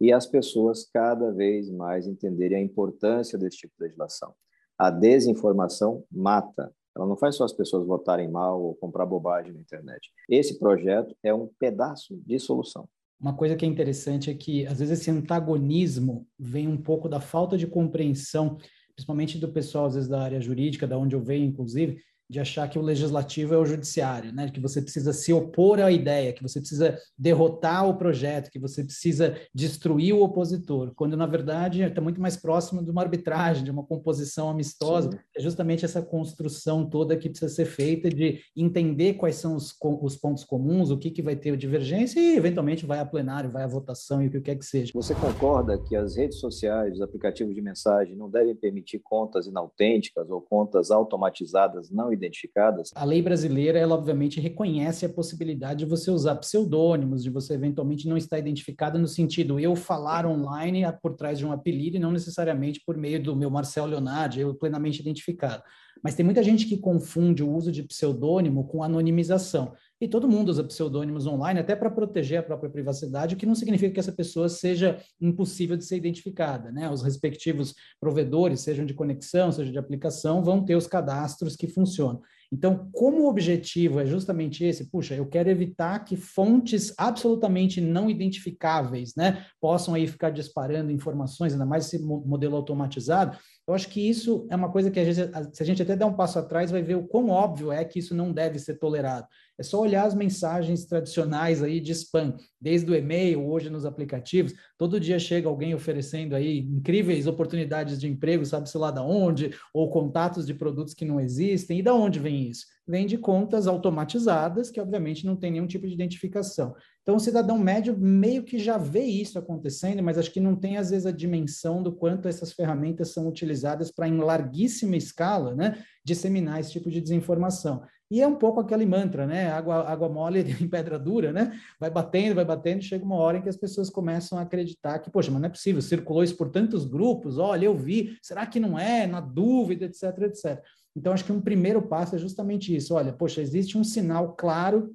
e 0.00 0.12
as 0.12 0.26
pessoas 0.26 0.88
cada 0.92 1.30
vez 1.30 1.70
mais 1.70 2.06
entenderem 2.06 2.58
a 2.58 2.62
importância 2.62 3.38
desse 3.38 3.58
tipo 3.58 3.74
de 3.76 3.84
legislação. 3.84 4.34
A 4.78 4.90
desinformação 4.90 6.04
mata. 6.10 6.72
Ela 6.96 7.06
não 7.06 7.16
faz 7.16 7.36
só 7.36 7.44
as 7.44 7.52
pessoas 7.52 7.86
votarem 7.86 8.28
mal 8.28 8.60
ou 8.60 8.74
comprar 8.74 9.06
bobagem 9.06 9.52
na 9.52 9.60
internet. 9.60 10.10
Esse 10.28 10.58
projeto 10.58 11.14
é 11.22 11.32
um 11.32 11.48
pedaço 11.58 12.16
de 12.26 12.38
solução. 12.38 12.88
Uma 13.20 13.36
coisa 13.36 13.54
que 13.54 13.64
é 13.66 13.68
interessante 13.68 14.30
é 14.30 14.34
que, 14.34 14.66
às 14.66 14.78
vezes, 14.78 14.98
esse 14.98 15.10
antagonismo 15.10 16.26
vem 16.38 16.66
um 16.66 16.78
pouco 16.78 17.08
da 17.08 17.20
falta 17.20 17.56
de 17.58 17.66
compreensão, 17.66 18.56
principalmente 18.94 19.38
do 19.38 19.52
pessoal, 19.52 19.84
às 19.84 19.94
vezes, 19.94 20.08
da 20.08 20.22
área 20.22 20.40
jurídica, 20.40 20.86
da 20.86 20.96
onde 20.96 21.14
eu 21.14 21.20
venho, 21.20 21.44
inclusive, 21.44 22.00
de 22.30 22.38
achar 22.38 22.70
que 22.70 22.78
o 22.78 22.82
legislativo 22.82 23.52
é 23.52 23.58
o 23.58 23.66
judiciário, 23.66 24.32
né? 24.32 24.48
Que 24.48 24.60
você 24.60 24.80
precisa 24.80 25.12
se 25.12 25.32
opor 25.32 25.80
à 25.80 25.90
ideia, 25.90 26.32
que 26.32 26.42
você 26.42 26.60
precisa 26.60 26.96
derrotar 27.18 27.88
o 27.88 27.96
projeto, 27.96 28.52
que 28.52 28.58
você 28.58 28.84
precisa 28.84 29.36
destruir 29.52 30.14
o 30.14 30.22
opositor, 30.22 30.92
quando 30.94 31.16
na 31.16 31.26
verdade 31.26 31.82
está 31.82 32.00
muito 32.00 32.20
mais 32.20 32.36
próximo 32.36 32.84
de 32.84 32.90
uma 32.90 33.02
arbitragem, 33.02 33.64
de 33.64 33.70
uma 33.72 33.82
composição 33.82 34.48
amistosa. 34.48 35.10
Sim. 35.10 35.18
É 35.36 35.40
justamente 35.40 35.84
essa 35.84 36.00
construção 36.00 36.88
toda 36.88 37.16
que 37.16 37.28
precisa 37.28 37.52
ser 37.52 37.64
feita 37.64 38.08
de 38.08 38.40
entender 38.56 39.14
quais 39.14 39.34
são 39.34 39.56
os, 39.56 39.76
os 39.82 40.16
pontos 40.16 40.44
comuns, 40.44 40.90
o 40.90 40.98
que, 40.98 41.10
que 41.10 41.22
vai 41.22 41.34
ter 41.34 41.56
divergência 41.56 42.20
e 42.20 42.36
eventualmente 42.36 42.86
vai 42.86 43.00
a 43.00 43.04
plenário, 43.04 43.50
vai 43.50 43.64
à 43.64 43.66
votação 43.66 44.22
e 44.22 44.28
o 44.28 44.30
que 44.30 44.40
quer 44.40 44.54
que 44.54 44.64
seja. 44.64 44.92
Você 44.94 45.16
concorda 45.16 45.76
que 45.78 45.96
as 45.96 46.14
redes 46.14 46.38
sociais, 46.38 46.94
os 46.94 47.02
aplicativos 47.02 47.56
de 47.56 47.60
mensagem 47.60 48.14
não 48.14 48.30
devem 48.30 48.54
permitir 48.54 49.00
contas 49.00 49.48
inautênticas 49.48 50.30
ou 50.30 50.40
contas 50.40 50.92
automatizadas 50.92 51.90
não 51.90 52.12
identificadas. 52.20 52.90
A 52.94 53.04
lei 53.04 53.20
brasileira, 53.20 53.78
ela 53.78 53.94
obviamente 53.94 54.40
reconhece 54.40 55.04
a 55.04 55.08
possibilidade 55.08 55.80
de 55.80 55.86
você 55.86 56.10
usar 56.10 56.36
pseudônimos, 56.36 57.22
de 57.22 57.30
você 57.30 57.54
eventualmente 57.54 58.08
não 58.08 58.16
estar 58.16 58.38
identificado 58.38 58.98
no 58.98 59.08
sentido 59.08 59.58
eu 59.58 59.74
falar 59.74 60.26
online 60.26 60.82
por 61.02 61.14
trás 61.14 61.38
de 61.38 61.46
um 61.46 61.52
apelido 61.52 61.96
e 61.96 62.00
não 62.00 62.12
necessariamente 62.12 62.82
por 62.84 62.96
meio 62.96 63.22
do 63.22 63.34
meu 63.34 63.50
Marcel 63.50 63.86
Leonardo, 63.86 64.38
eu 64.38 64.54
plenamente 64.54 65.00
identificado. 65.00 65.62
Mas 66.02 66.14
tem 66.14 66.24
muita 66.24 66.42
gente 66.42 66.66
que 66.66 66.78
confunde 66.78 67.42
o 67.42 67.50
uso 67.50 67.70
de 67.70 67.82
pseudônimo 67.82 68.66
com 68.66 68.82
anonimização. 68.82 69.72
E 70.00 70.08
todo 70.08 70.28
mundo 70.28 70.48
usa 70.48 70.64
pseudônimos 70.64 71.26
online, 71.26 71.60
até 71.60 71.76
para 71.76 71.90
proteger 71.90 72.38
a 72.38 72.42
própria 72.42 72.70
privacidade, 72.70 73.34
o 73.34 73.38
que 73.38 73.44
não 73.44 73.54
significa 73.54 73.92
que 73.92 74.00
essa 74.00 74.12
pessoa 74.12 74.48
seja 74.48 74.98
impossível 75.20 75.76
de 75.76 75.84
ser 75.84 75.96
identificada. 75.96 76.72
Né? 76.72 76.88
Os 76.88 77.02
respectivos 77.02 77.74
provedores, 78.00 78.60
sejam 78.60 78.86
de 78.86 78.94
conexão, 78.94 79.52
seja 79.52 79.70
de 79.70 79.78
aplicação, 79.78 80.42
vão 80.42 80.64
ter 80.64 80.74
os 80.74 80.86
cadastros 80.86 81.54
que 81.54 81.66
funcionam. 81.66 82.22
Então, 82.52 82.88
como 82.92 83.22
o 83.22 83.28
objetivo 83.28 84.00
é 84.00 84.06
justamente 84.06 84.64
esse, 84.64 84.90
puxa, 84.90 85.14
eu 85.14 85.24
quero 85.24 85.48
evitar 85.48 86.00
que 86.00 86.16
fontes 86.16 86.92
absolutamente 86.98 87.80
não 87.80 88.10
identificáveis, 88.10 89.14
né, 89.14 89.46
possam 89.60 89.94
aí 89.94 90.06
ficar 90.08 90.30
disparando 90.30 90.90
informações, 90.90 91.52
ainda 91.52 91.64
mais 91.64 91.86
esse 91.86 92.04
modelo 92.04 92.56
automatizado, 92.56 93.38
eu 93.68 93.74
acho 93.74 93.88
que 93.88 94.00
isso 94.00 94.48
é 94.50 94.56
uma 94.56 94.68
coisa 94.72 94.90
que, 94.90 94.98
às 94.98 95.06
vezes, 95.06 95.30
se 95.52 95.62
a 95.62 95.66
gente 95.66 95.80
até 95.80 95.94
der 95.94 96.04
um 96.04 96.12
passo 96.12 96.40
atrás, 96.40 96.72
vai 96.72 96.82
ver 96.82 96.96
o 96.96 97.06
quão 97.06 97.28
óbvio 97.28 97.70
é 97.70 97.84
que 97.84 98.00
isso 98.00 98.16
não 98.16 98.32
deve 98.32 98.58
ser 98.58 98.80
tolerado. 98.80 99.28
É 99.60 99.62
só 99.62 99.78
olhar 99.78 100.06
as 100.06 100.14
mensagens 100.14 100.86
tradicionais 100.86 101.62
aí 101.62 101.80
de 101.80 101.92
spam, 101.92 102.34
desde 102.58 102.90
o 102.90 102.94
e-mail, 102.94 103.46
hoje 103.46 103.68
nos 103.68 103.84
aplicativos, 103.84 104.54
todo 104.78 104.98
dia 104.98 105.18
chega 105.18 105.50
alguém 105.50 105.74
oferecendo 105.74 106.34
aí 106.34 106.60
incríveis 106.60 107.26
oportunidades 107.26 108.00
de 108.00 108.08
emprego, 108.08 108.42
sabe-se 108.46 108.78
lá 108.78 108.90
da 108.90 109.04
onde, 109.04 109.54
ou 109.74 109.90
contatos 109.90 110.46
de 110.46 110.54
produtos 110.54 110.94
que 110.94 111.04
não 111.04 111.20
existem. 111.20 111.78
E 111.78 111.82
da 111.82 111.92
onde 111.92 112.18
vem 112.18 112.48
isso? 112.48 112.64
Vem 112.88 113.06
de 113.06 113.18
contas 113.18 113.66
automatizadas, 113.66 114.70
que 114.70 114.80
obviamente 114.80 115.26
não 115.26 115.36
tem 115.36 115.50
nenhum 115.50 115.66
tipo 115.66 115.86
de 115.86 115.92
identificação. 115.92 116.74
Então, 117.02 117.16
o 117.16 117.20
cidadão 117.20 117.58
médio 117.58 117.94
meio 117.98 118.42
que 118.42 118.58
já 118.58 118.78
vê 118.78 119.04
isso 119.04 119.38
acontecendo, 119.38 120.02
mas 120.02 120.16
acho 120.16 120.32
que 120.32 120.40
não 120.40 120.56
tem, 120.56 120.78
às 120.78 120.88
vezes, 120.88 121.04
a 121.04 121.12
dimensão 121.12 121.82
do 121.82 121.92
quanto 121.92 122.28
essas 122.28 122.50
ferramentas 122.50 123.12
são 123.12 123.28
utilizadas 123.28 123.90
para, 123.90 124.08
em 124.08 124.16
larguíssima 124.16 124.96
escala, 124.96 125.54
né, 125.54 125.82
disseminar 126.02 126.60
esse 126.60 126.72
tipo 126.72 126.90
de 126.90 127.00
desinformação. 127.00 127.82
E 128.10 128.20
é 128.20 128.26
um 128.26 128.34
pouco 128.34 128.58
aquele 128.58 128.84
mantra, 128.84 129.24
né? 129.24 129.50
Água, 129.52 129.88
água 129.88 130.08
mole 130.08 130.40
em 130.60 130.68
pedra 130.68 130.98
dura, 130.98 131.32
né? 131.32 131.58
Vai 131.78 131.90
batendo, 131.90 132.34
vai 132.34 132.44
batendo, 132.44 132.82
chega 132.82 133.04
uma 133.04 133.14
hora 133.14 133.38
em 133.38 133.42
que 133.42 133.48
as 133.48 133.56
pessoas 133.56 133.88
começam 133.88 134.36
a 134.36 134.42
acreditar 134.42 134.98
que, 134.98 135.10
poxa, 135.10 135.30
mas 135.30 135.40
não 135.40 135.46
é 135.46 135.50
possível, 135.50 135.80
circulou 135.80 136.24
isso 136.24 136.36
por 136.36 136.50
tantos 136.50 136.84
grupos, 136.84 137.38
olha, 137.38 137.66
eu 137.66 137.76
vi, 137.76 138.18
será 138.20 138.46
que 138.46 138.58
não 138.58 138.78
é? 138.78 139.06
Na 139.06 139.20
dúvida, 139.20 139.84
etc, 139.84 140.02
etc. 140.22 140.60
Então, 140.96 141.12
acho 141.12 141.24
que 141.24 141.32
um 141.32 141.40
primeiro 141.40 141.80
passo 141.82 142.16
é 142.16 142.18
justamente 142.18 142.74
isso. 142.74 142.94
Olha, 142.94 143.12
poxa, 143.12 143.40
existe 143.40 143.78
um 143.78 143.84
sinal 143.84 144.34
claro 144.34 144.92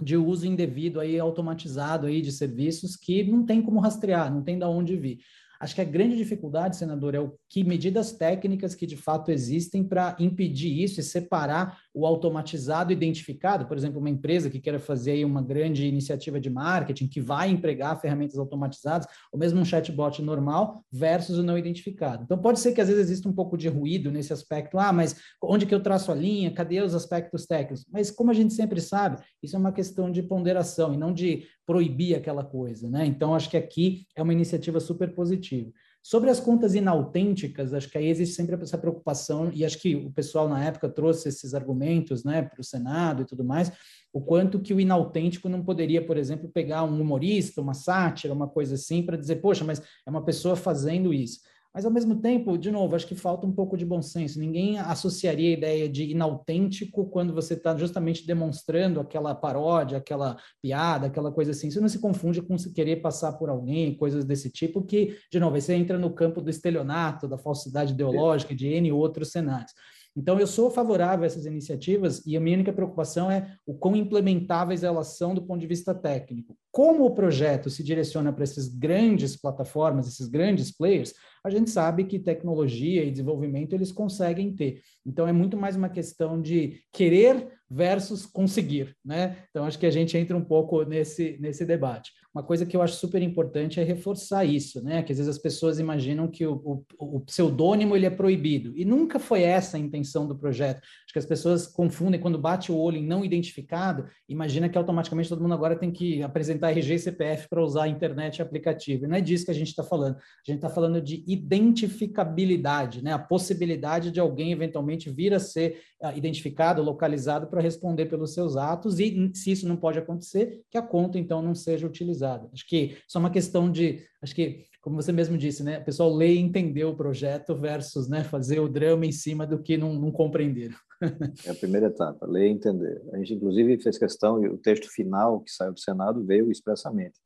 de 0.00 0.16
uso 0.16 0.46
indevido 0.46 1.00
aí 1.00 1.18
automatizado 1.18 2.06
aí 2.06 2.20
de 2.20 2.32
serviços 2.32 2.96
que 2.96 3.24
não 3.24 3.44
tem 3.44 3.62
como 3.62 3.80
rastrear, 3.80 4.32
não 4.32 4.42
tem 4.42 4.58
de 4.58 4.64
onde 4.64 4.96
vir. 4.96 5.18
Acho 5.60 5.74
que 5.74 5.80
a 5.80 5.84
grande 5.84 6.16
dificuldade, 6.16 6.76
senador, 6.76 7.14
é 7.14 7.20
o 7.20 7.36
que 7.48 7.64
medidas 7.64 8.12
técnicas 8.12 8.74
que 8.74 8.86
de 8.86 8.96
fato 8.96 9.30
existem 9.30 9.82
para 9.82 10.14
impedir 10.18 10.82
isso 10.82 11.00
e 11.00 11.02
separar 11.02 11.78
o 11.94 12.06
automatizado 12.06 12.92
identificado, 12.92 13.66
por 13.66 13.76
exemplo, 13.76 13.98
uma 13.98 14.10
empresa 14.10 14.50
que 14.50 14.60
queira 14.60 14.78
fazer 14.78 15.24
uma 15.24 15.42
grande 15.42 15.86
iniciativa 15.86 16.38
de 16.38 16.50
marketing, 16.50 17.08
que 17.08 17.20
vai 17.20 17.48
empregar 17.48 18.00
ferramentas 18.00 18.38
automatizadas, 18.38 19.06
ou 19.32 19.38
mesmo 19.38 19.60
um 19.60 19.64
chatbot 19.64 20.20
normal, 20.22 20.84
versus 20.92 21.38
o 21.38 21.42
não 21.42 21.56
identificado. 21.56 22.22
Então, 22.24 22.38
pode 22.38 22.60
ser 22.60 22.72
que 22.72 22.80
às 22.80 22.88
vezes 22.88 23.04
exista 23.04 23.28
um 23.28 23.32
pouco 23.32 23.56
de 23.56 23.68
ruído 23.68 24.10
nesse 24.10 24.32
aspecto, 24.32 24.78
ah, 24.78 24.92
mas 24.92 25.16
onde 25.42 25.66
que 25.66 25.74
eu 25.74 25.82
traço 25.82 26.12
a 26.12 26.14
linha, 26.14 26.52
cadê 26.52 26.80
os 26.80 26.94
aspectos 26.94 27.46
técnicos? 27.46 27.84
Mas, 27.90 28.10
como 28.10 28.30
a 28.30 28.34
gente 28.34 28.52
sempre 28.52 28.80
sabe, 28.80 29.22
isso 29.42 29.56
é 29.56 29.58
uma 29.58 29.72
questão 29.72 30.10
de 30.10 30.22
ponderação 30.22 30.92
e 30.92 30.96
não 30.96 31.12
de 31.12 31.46
proibir 31.66 32.14
aquela 32.14 32.44
coisa, 32.44 32.88
né? 32.88 33.06
Então, 33.06 33.34
acho 33.34 33.50
que 33.50 33.56
aqui 33.56 34.06
é 34.14 34.22
uma 34.22 34.32
iniciativa 34.32 34.80
super 34.80 35.14
positiva. 35.14 35.70
Sobre 36.08 36.30
as 36.30 36.40
contas 36.40 36.74
inautênticas, 36.74 37.74
acho 37.74 37.90
que 37.90 37.98
aí 37.98 38.08
existe 38.08 38.34
sempre 38.34 38.54
essa 38.54 38.78
preocupação, 38.78 39.50
e 39.52 39.62
acho 39.62 39.78
que 39.78 39.94
o 39.94 40.10
pessoal 40.10 40.48
na 40.48 40.64
época 40.64 40.88
trouxe 40.88 41.28
esses 41.28 41.52
argumentos 41.52 42.24
né, 42.24 42.40
para 42.40 42.62
o 42.62 42.64
Senado 42.64 43.20
e 43.20 43.26
tudo 43.26 43.44
mais, 43.44 43.70
o 44.10 44.18
quanto 44.18 44.58
que 44.58 44.72
o 44.72 44.80
inautêntico 44.80 45.50
não 45.50 45.62
poderia, 45.62 46.02
por 46.02 46.16
exemplo, 46.16 46.48
pegar 46.48 46.82
um 46.82 46.98
humorista, 46.98 47.60
uma 47.60 47.74
sátira, 47.74 48.32
uma 48.32 48.48
coisa 48.48 48.76
assim, 48.76 49.02
para 49.02 49.18
dizer, 49.18 49.36
poxa, 49.36 49.66
mas 49.66 49.82
é 50.06 50.08
uma 50.08 50.24
pessoa 50.24 50.56
fazendo 50.56 51.12
isso. 51.12 51.40
Mas, 51.74 51.84
ao 51.84 51.90
mesmo 51.92 52.16
tempo, 52.16 52.56
de 52.56 52.70
novo, 52.70 52.96
acho 52.96 53.06
que 53.06 53.14
falta 53.14 53.46
um 53.46 53.52
pouco 53.52 53.76
de 53.76 53.84
bom 53.84 54.00
senso. 54.00 54.40
Ninguém 54.40 54.78
associaria 54.78 55.50
a 55.50 55.52
ideia 55.52 55.88
de 55.88 56.04
inautêntico 56.04 57.06
quando 57.06 57.34
você 57.34 57.54
está 57.54 57.76
justamente 57.76 58.26
demonstrando 58.26 59.00
aquela 59.00 59.34
paródia, 59.34 59.98
aquela 59.98 60.36
piada, 60.62 61.06
aquela 61.06 61.30
coisa 61.30 61.50
assim. 61.50 61.68
Isso 61.68 61.80
não 61.80 61.88
se 61.88 62.00
confunde 62.00 62.42
com 62.42 62.56
se 62.56 62.72
querer 62.72 62.96
passar 62.96 63.32
por 63.32 63.48
alguém, 63.48 63.96
coisas 63.96 64.24
desse 64.24 64.50
tipo, 64.50 64.82
que, 64.82 65.18
de 65.30 65.38
novo, 65.38 65.60
você 65.60 65.74
entra 65.74 65.98
no 65.98 66.10
campo 66.10 66.40
do 66.40 66.50
estelionato, 66.50 67.28
da 67.28 67.38
falsidade 67.38 67.92
ideológica, 67.92 68.54
de 68.54 68.66
N 68.66 68.90
outros 68.90 69.30
cenários. 69.30 69.72
Então, 70.18 70.40
eu 70.40 70.48
sou 70.48 70.68
favorável 70.68 71.22
a 71.22 71.26
essas 71.26 71.46
iniciativas 71.46 72.26
e 72.26 72.36
a 72.36 72.40
minha 72.40 72.56
única 72.56 72.72
preocupação 72.72 73.30
é 73.30 73.54
o 73.64 73.72
quão 73.72 73.94
implementáveis 73.94 74.82
elas 74.82 75.16
são 75.16 75.32
do 75.32 75.40
ponto 75.40 75.60
de 75.60 75.66
vista 75.68 75.94
técnico. 75.94 76.56
Como 76.72 77.04
o 77.04 77.14
projeto 77.14 77.70
se 77.70 77.84
direciona 77.84 78.32
para 78.32 78.42
essas 78.42 78.66
grandes 78.66 79.40
plataformas, 79.40 80.08
esses 80.08 80.26
grandes 80.26 80.76
players, 80.76 81.14
a 81.44 81.50
gente 81.50 81.70
sabe 81.70 82.02
que 82.02 82.18
tecnologia 82.18 83.04
e 83.04 83.12
desenvolvimento 83.12 83.74
eles 83.74 83.92
conseguem 83.92 84.52
ter. 84.52 84.82
Então, 85.06 85.28
é 85.28 85.32
muito 85.32 85.56
mais 85.56 85.76
uma 85.76 85.88
questão 85.88 86.42
de 86.42 86.80
querer 86.92 87.52
versus 87.70 88.26
conseguir, 88.26 88.96
né? 89.04 89.44
Então, 89.50 89.66
acho 89.66 89.78
que 89.78 89.86
a 89.86 89.90
gente 89.90 90.18
entra 90.18 90.36
um 90.36 90.44
pouco 90.44 90.82
nesse, 90.82 91.38
nesse 91.38 91.64
debate. 91.64 92.10
Uma 92.34 92.42
coisa 92.42 92.66
que 92.66 92.76
eu 92.76 92.82
acho 92.82 92.94
super 92.94 93.22
importante 93.22 93.80
é 93.80 93.82
reforçar 93.82 94.44
isso, 94.44 94.82
né? 94.82 95.02
Que 95.02 95.12
às 95.12 95.18
vezes 95.18 95.34
as 95.34 95.38
pessoas 95.38 95.78
imaginam 95.78 96.28
que 96.28 96.46
o, 96.46 96.84
o, 96.98 97.16
o 97.16 97.20
pseudônimo 97.20 97.96
ele 97.96 98.06
é 98.06 98.10
proibido 98.10 98.76
e 98.76 98.84
nunca 98.84 99.18
foi 99.18 99.42
essa 99.42 99.76
a 99.76 99.80
intenção 99.80 100.28
do 100.28 100.38
projeto. 100.38 100.76
Acho 100.76 101.12
que 101.12 101.18
as 101.18 101.26
pessoas 101.26 101.66
confundem 101.66 102.20
quando 102.20 102.38
bate 102.38 102.70
o 102.70 102.76
olho 102.76 102.98
em 102.98 103.06
não 103.06 103.24
identificado, 103.24 104.06
imagina 104.28 104.68
que 104.68 104.76
automaticamente 104.78 105.28
todo 105.28 105.42
mundo 105.42 105.54
agora 105.54 105.74
tem 105.74 105.90
que 105.90 106.22
apresentar 106.22 106.70
RG 106.70 106.94
e 106.94 106.98
CPF 106.98 107.48
para 107.48 107.62
usar 107.62 107.84
a 107.84 107.88
internet 107.88 108.38
e 108.38 108.42
aplicativo. 108.42 109.04
E 109.04 109.08
não 109.08 109.16
é 109.16 109.20
disso 109.20 109.46
que 109.46 109.50
a 109.50 109.54
gente 109.54 109.68
está 109.68 109.82
falando. 109.82 110.16
A 110.16 110.20
gente 110.46 110.56
está 110.56 110.68
falando 110.68 111.00
de 111.00 111.24
identificabilidade, 111.26 113.02
né? 113.02 113.12
A 113.12 113.18
possibilidade 113.18 114.10
de 114.10 114.20
alguém 114.20 114.52
eventualmente 114.52 115.10
vir 115.10 115.34
a 115.34 115.40
ser 115.40 115.80
uh, 116.02 116.16
identificado, 116.16 116.82
localizado 116.82 117.46
para 117.46 117.60
responder 117.60 118.06
pelos 118.06 118.34
seus 118.34 118.56
atos 118.56 119.00
e 119.00 119.30
se 119.34 119.50
isso 119.50 119.66
não 119.66 119.76
pode 119.76 119.98
acontecer, 119.98 120.60
que 120.70 120.78
a 120.78 120.82
conta 120.82 121.18
então 121.18 121.42
não 121.42 121.54
seja 121.54 121.86
utilizada. 121.86 122.27
Acho 122.52 122.66
que 122.66 122.96
isso 123.06 123.16
é 123.16 123.18
uma 123.18 123.30
questão 123.30 123.70
de, 123.70 124.04
acho 124.22 124.34
que 124.34 124.66
como 124.80 124.96
você 124.96 125.12
mesmo 125.12 125.36
disse, 125.36 125.62
né? 125.62 125.78
O 125.78 125.84
pessoal 125.84 126.12
lê 126.14 126.34
e 126.34 126.38
entender 126.38 126.84
o 126.84 126.96
projeto 126.96 127.54
versus, 127.54 128.08
né, 128.08 128.24
fazer 128.24 128.60
o 128.60 128.68
drama 128.68 129.04
em 129.04 129.12
cima 129.12 129.46
do 129.46 129.62
que 129.62 129.76
não, 129.76 129.92
não 129.94 130.10
compreenderam. 130.10 130.76
É 131.46 131.50
a 131.50 131.54
primeira 131.54 131.86
etapa, 131.86 132.26
ler 132.26 132.48
e 132.48 132.50
entender. 132.50 133.00
A 133.12 133.18
gente, 133.18 133.34
inclusive, 133.34 133.80
fez 133.80 133.96
questão, 133.96 134.42
e 134.42 134.48
o 134.48 134.58
texto 134.58 134.88
final 134.90 135.40
que 135.40 135.50
saiu 135.52 135.72
do 135.72 135.78
Senado 135.78 136.24
veio 136.24 136.50
expressamente, 136.50 137.20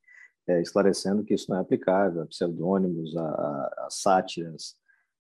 é, 0.47 0.61
esclarecendo 0.61 1.25
que 1.25 1.33
isso 1.33 1.51
não 1.51 1.57
é 1.57 1.61
aplicável 1.61 2.23
a 2.23 2.27
pseudônimos, 2.27 3.17
a, 3.17 3.23
a, 3.23 3.87
a 3.87 3.89
sátiras, 3.91 4.77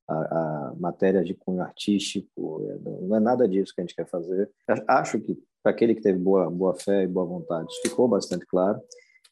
a, 0.06 0.74
a 0.74 1.22
de 1.24 1.32
cunho 1.32 1.62
artístico, 1.62 2.66
é, 2.68 3.06
não 3.06 3.16
é 3.16 3.20
nada 3.20 3.48
disso 3.48 3.72
que 3.74 3.80
a 3.80 3.84
gente 3.84 3.94
quer 3.94 4.06
fazer. 4.06 4.50
Acho 4.86 5.18
que, 5.18 5.34
para 5.62 5.72
aquele 5.72 5.94
que 5.94 6.02
teve 6.02 6.18
boa, 6.18 6.50
boa 6.50 6.74
fé 6.74 7.04
e 7.04 7.06
boa 7.06 7.24
vontade, 7.24 7.70
isso 7.70 7.80
ficou 7.82 8.06
bastante 8.06 8.44
claro. 8.46 8.82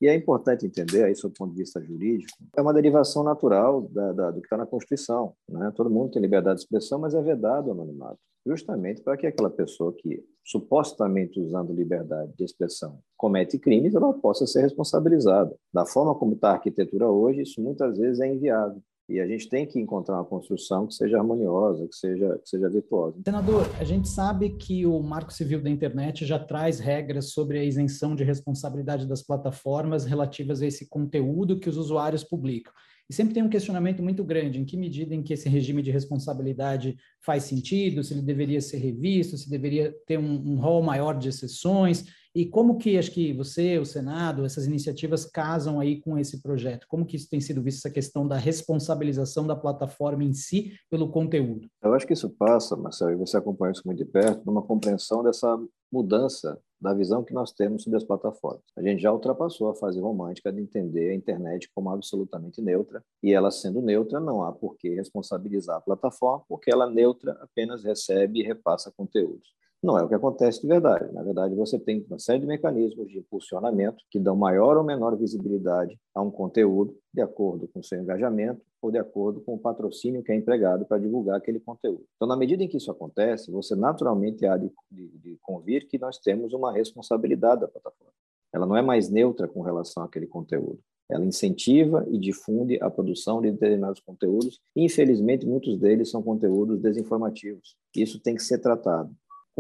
E 0.00 0.09
é 0.09 0.14
importante 0.14 0.66
entender, 0.66 1.04
aí, 1.04 1.14
sob 1.14 1.35
o 1.35 1.37
ponto 1.37 1.52
de 1.52 1.59
vista 1.59 1.80
jurídico, 1.83 2.33
é 2.57 2.62
uma 2.62 2.73
derivação 2.73 3.23
natural 3.23 3.83
da, 3.83 4.12
da, 4.12 4.30
do 4.30 4.40
que 4.40 4.47
está 4.47 4.57
na 4.57 4.66
Constituição. 4.66 5.35
Né? 5.49 5.71
Todo 5.76 5.90
mundo 5.90 6.12
tem 6.12 6.23
liberdade 6.23 6.57
de 6.57 6.64
expressão, 6.64 6.99
mas 6.99 7.14
é 7.14 7.21
vedado 7.21 7.69
o 7.69 7.73
anonimato 7.73 8.19
justamente 8.47 9.02
para 9.02 9.16
que 9.16 9.26
aquela 9.26 9.50
pessoa 9.50 9.95
que, 9.97 10.25
supostamente 10.45 11.38
usando 11.40 11.73
liberdade 11.73 12.33
de 12.37 12.45
expressão, 12.45 12.99
comete 13.16 13.59
crimes, 13.59 13.95
ela 13.95 14.12
possa 14.14 14.47
ser 14.47 14.62
responsabilizada. 14.62 15.54
Da 15.73 15.85
forma 15.85 16.14
como 16.14 16.35
está 16.35 16.50
a 16.50 16.52
arquitetura 16.54 17.09
hoje, 17.09 17.42
isso 17.42 17.61
muitas 17.61 17.99
vezes 17.99 18.21
é 18.21 18.33
inviável. 18.33 18.83
E 19.11 19.19
a 19.19 19.26
gente 19.26 19.49
tem 19.49 19.67
que 19.67 19.76
encontrar 19.76 20.14
uma 20.14 20.25
construção 20.25 20.87
que 20.87 20.95
seja 20.95 21.19
harmoniosa, 21.19 21.85
que 21.88 21.97
seja, 21.97 22.38
que 22.38 22.49
seja 22.49 22.71
virtuosa. 22.71 23.19
Senador, 23.25 23.69
a 23.81 23.83
gente 23.83 24.09
sabe 24.09 24.50
que 24.50 24.87
o 24.87 25.02
Marco 25.02 25.33
Civil 25.33 25.61
da 25.61 25.69
Internet 25.69 26.25
já 26.25 26.38
traz 26.38 26.79
regras 26.79 27.33
sobre 27.33 27.59
a 27.59 27.64
isenção 27.64 28.14
de 28.14 28.23
responsabilidade 28.23 29.09
das 29.09 29.21
plataformas 29.21 30.05
relativas 30.05 30.62
a 30.62 30.67
esse 30.67 30.88
conteúdo 30.88 31.59
que 31.59 31.69
os 31.69 31.76
usuários 31.76 32.23
publicam. 32.23 32.73
E 33.11 33.12
sempre 33.12 33.35
tem 33.35 33.43
um 33.43 33.49
questionamento 33.49 34.00
muito 34.00 34.23
grande, 34.23 34.61
em 34.61 34.64
que 34.64 34.76
medida 34.76 35.12
em 35.12 35.25
que 35.25 35.33
esse 35.33 35.49
regime 35.49 35.83
de 35.83 35.90
responsabilidade 35.90 36.97
faz 37.21 37.43
sentido, 37.43 38.05
se 38.05 38.14
ele 38.14 38.23
deveria 38.23 38.61
ser 38.61 38.76
revisto, 38.79 39.37
se 39.37 39.50
deveria 39.50 39.93
ter 40.07 40.21
um, 40.21 40.52
um 40.52 40.61
rol 40.61 40.81
maior 40.81 41.19
de 41.19 41.29
exceções, 41.29 42.05
e 42.34 42.46
como 42.46 42.78
que 42.78 42.96
acho 42.96 43.10
que 43.10 43.32
você, 43.32 43.78
o 43.78 43.84
Senado, 43.84 44.44
essas 44.44 44.66
iniciativas 44.66 45.25
casam 45.25 45.80
aí 45.80 46.00
com 46.00 46.16
esse 46.16 46.40
projeto? 46.40 46.87
Como 46.88 47.04
que 47.04 47.16
isso 47.16 47.28
tem 47.28 47.40
sido 47.40 47.62
visto, 47.62 47.78
essa 47.78 47.90
questão 47.92 48.26
da 48.26 48.37
responsabilização 48.37 49.46
da 49.46 49.56
plataforma 49.56 50.22
em 50.22 50.32
si 50.32 50.72
pelo 50.88 51.10
conteúdo? 51.10 51.68
Eu 51.82 51.92
acho 51.94 52.06
que 52.06 52.12
isso 52.12 52.30
passa, 52.30 52.76
Marcelo, 52.76 53.12
e 53.12 53.16
você 53.16 53.37
acompanha 53.37 53.72
isso 53.72 53.82
muito 53.84 53.99
de 53.99 54.04
perto, 54.04 54.44
numa 54.46 54.62
compreensão 54.62 55.22
dessa 55.22 55.58
mudança 55.92 56.58
da 56.80 56.94
visão 56.94 57.22
que 57.22 57.34
nós 57.34 57.52
temos 57.52 57.82
sobre 57.82 57.99
as 57.99 58.04
plataformas. 58.04 58.62
A 58.76 58.82
gente 58.82 59.02
já 59.02 59.12
ultrapassou 59.12 59.68
a 59.68 59.75
fase 59.75 60.00
romântica 60.00 60.52
de 60.52 60.60
entender 60.60 61.10
a 61.10 61.14
internet 61.14 61.68
como 61.75 61.90
absolutamente 61.90 62.62
neutra, 62.62 63.04
e 63.22 63.34
ela 63.34 63.50
sendo 63.50 63.82
neutra, 63.82 64.18
não 64.18 64.42
há 64.42 64.52
por 64.52 64.76
que 64.76 64.94
responsabilizar 64.94 65.76
a 65.76 65.80
plataforma, 65.80 66.44
porque 66.49 66.70
ela 66.70 66.88
neutra 66.88 67.32
apenas 67.42 67.84
recebe 67.84 68.40
e 68.40 68.42
repassa 68.42 68.92
conteúdos. 68.96 69.60
Não 69.82 69.99
é 69.99 70.02
o 70.02 70.08
que 70.08 70.14
acontece 70.14 70.60
de 70.60 70.68
verdade. 70.68 71.10
Na 71.12 71.22
verdade, 71.22 71.54
você 71.54 71.78
tem 71.78 72.04
uma 72.06 72.18
série 72.18 72.40
de 72.40 72.46
mecanismos 72.46 73.08
de 73.08 73.18
impulsionamento 73.18 74.04
que 74.10 74.18
dão 74.18 74.37
maior 74.37 74.76
ou 74.76 74.84
menor 74.84 75.16
visibilidade 75.16 75.99
a 76.14 76.20
um 76.20 76.30
conteúdo 76.30 76.94
de 77.14 77.22
acordo 77.22 77.66
com 77.68 77.80
o 77.80 77.82
seu 77.84 77.99
engajamento 77.99 78.60
ou 78.82 78.90
de 78.90 78.99
acordo 78.99 79.40
com 79.40 79.54
o 79.54 79.58
patrocínio 79.58 80.22
que 80.22 80.32
é 80.32 80.37
empregado 80.37 80.84
para 80.84 80.98
divulgar 80.98 81.38
aquele 81.38 81.59
conteúdo. 81.61 82.05
Então, 82.16 82.28
na 82.28 82.37
medida 82.37 82.62
em 82.62 82.68
que 82.68 82.76
isso 82.76 82.90
acontece, 82.90 83.50
você 83.50 83.74
naturalmente 83.74 84.44
há 84.46 84.59
de, 84.59 84.70
de, 84.90 85.09
de 85.18 85.38
convir 85.40 85.88
que 85.88 85.98
nós 85.98 86.18
temos 86.18 86.52
uma 86.52 86.72
responsabilidade 86.72 87.62
da 87.62 87.68
plataforma. 87.68 88.12
Ela 88.52 88.66
não 88.66 88.76
é 88.76 88.83
mais 88.83 89.09
neutra 89.09 89.48
com 89.48 89.62
relação 89.62 90.02
àquele 90.02 90.26
conteúdo. 90.26 90.78
Ela 91.09 91.24
incentiva 91.24 92.07
e 92.09 92.18
difunde 92.18 92.78
a 92.81 92.90
produção 92.90 93.40
de 93.40 93.50
determinados 93.50 94.00
conteúdos. 94.00 94.61
E, 94.76 94.85
infelizmente, 94.85 95.46
muitos 95.46 95.78
deles 95.78 96.11
são 96.11 96.22
conteúdos 96.22 96.81
desinformativos. 96.81 97.76
Isso 97.96 98.20
tem 98.20 98.35
que 98.35 98.42
ser 98.42 98.59
tratado. 98.59 99.11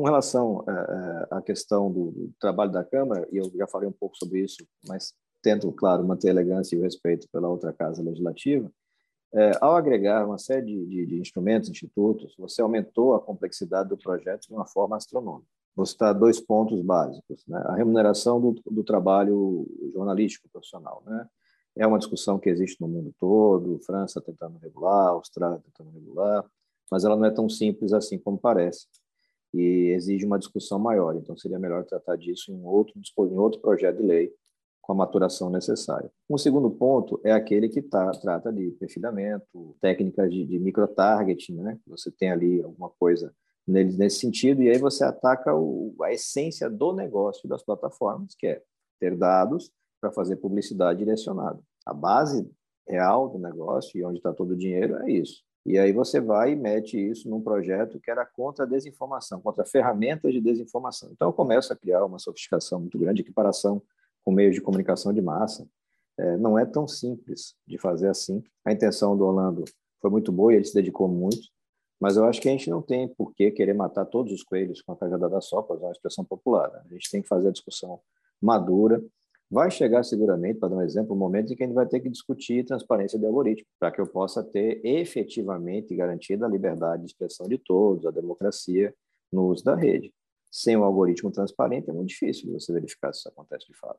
Com 0.00 0.06
relação 0.06 0.64
é, 0.66 0.72
é, 0.72 1.36
à 1.36 1.42
questão 1.42 1.92
do, 1.92 2.32
trabalho 2.40 2.72
da 2.72 2.82
Câmara, 2.82 3.28
e 3.30 3.36
eu 3.36 3.44
já 3.54 3.66
falei 3.66 3.86
um 3.86 3.92
pouco 3.92 4.16
sobre 4.16 4.40
isso, 4.40 4.66
mas 4.88 5.12
tento, 5.42 5.70
claro, 5.72 6.02
manter 6.02 6.28
a 6.28 6.30
elegância 6.30 6.74
e 6.74 6.78
o 6.78 6.82
respeito 6.82 7.28
pela 7.30 7.50
outra 7.50 7.70
casa 7.70 8.02
legislativa, 8.02 8.72
é, 9.34 9.52
ao 9.60 9.76
agregar 9.76 10.24
uma 10.24 10.38
série 10.38 10.64
de, 10.64 10.86
de, 10.86 11.06
de, 11.06 11.20
instrumentos, 11.20 11.68
institutos, 11.68 12.34
você 12.38 12.62
aumentou 12.62 13.12
a 13.12 13.20
complexidade 13.20 13.90
do 13.90 13.98
projeto 13.98 14.48
de 14.48 14.54
uma 14.54 14.66
forma 14.66 14.96
astronômica. 14.96 15.46
Vou 15.76 15.84
citar 15.84 16.14
dois 16.14 16.40
pontos 16.40 16.80
básicos. 16.80 17.44
Né? 17.46 17.62
A 17.66 17.74
remuneração 17.74 18.40
do, 18.40 18.58
do 18.70 18.82
trabalho 18.82 19.66
jornalístico 19.92 20.48
profissional. 20.48 21.02
Né? 21.04 21.28
É 21.76 21.86
uma 21.86 21.98
discussão 21.98 22.38
que 22.38 22.48
existe 22.48 22.80
no 22.80 22.88
mundo 22.88 23.14
todo, 23.20 23.78
França 23.80 24.18
tentando 24.18 24.56
regular, 24.56 25.08
Austrália 25.08 25.60
tentando 25.62 25.90
regular, 25.90 26.42
mas 26.90 27.04
ela 27.04 27.16
não 27.16 27.26
é 27.26 27.30
tão 27.30 27.50
simples 27.50 27.92
assim 27.92 28.18
como 28.18 28.38
parece 28.38 28.86
e 29.52 29.92
exige 29.94 30.24
uma 30.24 30.38
discussão 30.38 30.78
maior. 30.78 31.16
Então, 31.16 31.36
seria 31.36 31.58
melhor 31.58 31.84
tratar 31.84 32.16
disso 32.16 32.52
em 32.52 32.64
outro, 32.64 32.94
em 32.98 33.38
outro 33.38 33.60
projeto 33.60 33.96
de 33.98 34.02
lei 34.02 34.32
com 34.80 34.92
a 34.92 34.96
maturação 34.96 35.50
necessária. 35.50 36.10
Um 36.28 36.38
segundo 36.38 36.70
ponto 36.70 37.20
é 37.24 37.32
aquele 37.32 37.68
que 37.68 37.82
tá, 37.82 38.10
trata 38.12 38.52
de 38.52 38.70
perfilhamento, 38.72 39.76
técnicas 39.80 40.30
de, 40.32 40.44
de 40.44 40.58
microtargeting, 40.58 41.56
né? 41.56 41.78
Você 41.86 42.10
tem 42.10 42.30
ali 42.30 42.62
alguma 42.62 42.90
coisa 42.90 43.32
nesse 43.66 44.18
sentido, 44.18 44.62
e 44.62 44.70
aí 44.70 44.78
você 44.78 45.04
ataca 45.04 45.54
o, 45.54 45.94
a 46.02 46.12
essência 46.12 46.68
do 46.68 46.92
negócio 46.92 47.48
das 47.48 47.62
plataformas, 47.62 48.34
que 48.36 48.46
é 48.48 48.62
ter 48.98 49.16
dados 49.16 49.70
para 50.00 50.10
fazer 50.10 50.36
publicidade 50.36 50.98
direcionada. 50.98 51.60
A 51.86 51.94
base 51.94 52.50
real 52.88 53.28
do 53.28 53.38
negócio 53.38 53.96
e 53.96 54.04
onde 54.04 54.18
está 54.18 54.32
todo 54.32 54.52
o 54.52 54.56
dinheiro 54.56 54.96
é 54.96 55.10
isso. 55.10 55.42
E 55.64 55.78
aí 55.78 55.92
você 55.92 56.20
vai 56.20 56.52
e 56.52 56.56
mete 56.56 56.98
isso 56.98 57.28
num 57.28 57.40
projeto 57.40 58.00
que 58.00 58.10
era 58.10 58.24
contra 58.24 58.64
a 58.64 58.68
desinformação, 58.68 59.40
contra 59.40 59.64
ferramentas 59.64 60.32
de 60.32 60.40
desinformação. 60.40 61.10
Então 61.12 61.28
eu 61.28 61.32
começo 61.32 61.72
a 61.72 61.76
criar 61.76 62.04
uma 62.04 62.18
sofisticação 62.18 62.80
muito 62.80 62.98
grande, 62.98 63.20
equiparação 63.20 63.82
com 64.24 64.32
meios 64.32 64.54
de 64.54 64.60
comunicação 64.60 65.12
de 65.12 65.20
massa. 65.20 65.68
É, 66.18 66.36
não 66.36 66.58
é 66.58 66.64
tão 66.64 66.88
simples 66.88 67.54
de 67.66 67.78
fazer 67.78 68.08
assim. 68.08 68.42
A 68.64 68.72
intenção 68.72 69.16
do 69.16 69.24
Orlando 69.24 69.64
foi 70.00 70.10
muito 70.10 70.32
boa 70.32 70.52
e 70.52 70.56
ele 70.56 70.64
se 70.64 70.74
dedicou 70.74 71.08
muito, 71.08 71.48
mas 72.00 72.16
eu 72.16 72.24
acho 72.24 72.40
que 72.40 72.48
a 72.48 72.52
gente 72.52 72.70
não 72.70 72.80
tem 72.80 73.06
por 73.06 73.34
que 73.34 73.50
querer 73.50 73.74
matar 73.74 74.06
todos 74.06 74.32
os 74.32 74.42
coelhos 74.42 74.80
com 74.80 74.92
a 74.92 74.96
cajada 74.96 75.28
da 75.28 75.40
sopa, 75.40 75.74
é 75.74 75.78
uma 75.78 75.92
expressão 75.92 76.24
popular. 76.24 76.70
Né? 76.72 76.82
A 76.90 76.94
gente 76.94 77.10
tem 77.10 77.20
que 77.20 77.28
fazer 77.28 77.48
a 77.48 77.52
discussão 77.52 78.00
madura, 78.40 79.02
Vai 79.50 79.70
chegar 79.70 80.04
seguramente, 80.04 80.60
para 80.60 80.68
dar 80.68 80.76
um 80.76 80.82
exemplo, 80.82 81.14
um 81.14 81.18
momento 81.18 81.52
em 81.52 81.56
que 81.56 81.64
a 81.64 81.66
gente 81.66 81.74
vai 81.74 81.86
ter 81.86 81.98
que 81.98 82.08
discutir 82.08 82.64
transparência 82.64 83.18
de 83.18 83.26
algoritmo, 83.26 83.66
para 83.80 83.90
que 83.90 84.00
eu 84.00 84.06
possa 84.06 84.44
ter 84.44 84.80
efetivamente 84.84 85.94
garantida 85.94 86.46
a 86.46 86.48
liberdade 86.48 87.02
de 87.02 87.08
expressão 87.08 87.48
de 87.48 87.58
todos, 87.58 88.06
a 88.06 88.12
democracia 88.12 88.94
no 89.32 89.48
uso 89.48 89.64
da 89.64 89.74
rede. 89.74 90.14
Sem 90.52 90.76
um 90.76 90.84
algoritmo 90.84 91.32
transparente 91.32 91.90
é 91.90 91.92
muito 91.92 92.10
difícil 92.10 92.52
você 92.52 92.72
verificar 92.72 93.12
se 93.12 93.20
isso 93.20 93.28
acontece 93.28 93.66
de 93.66 93.76
fato 93.76 93.98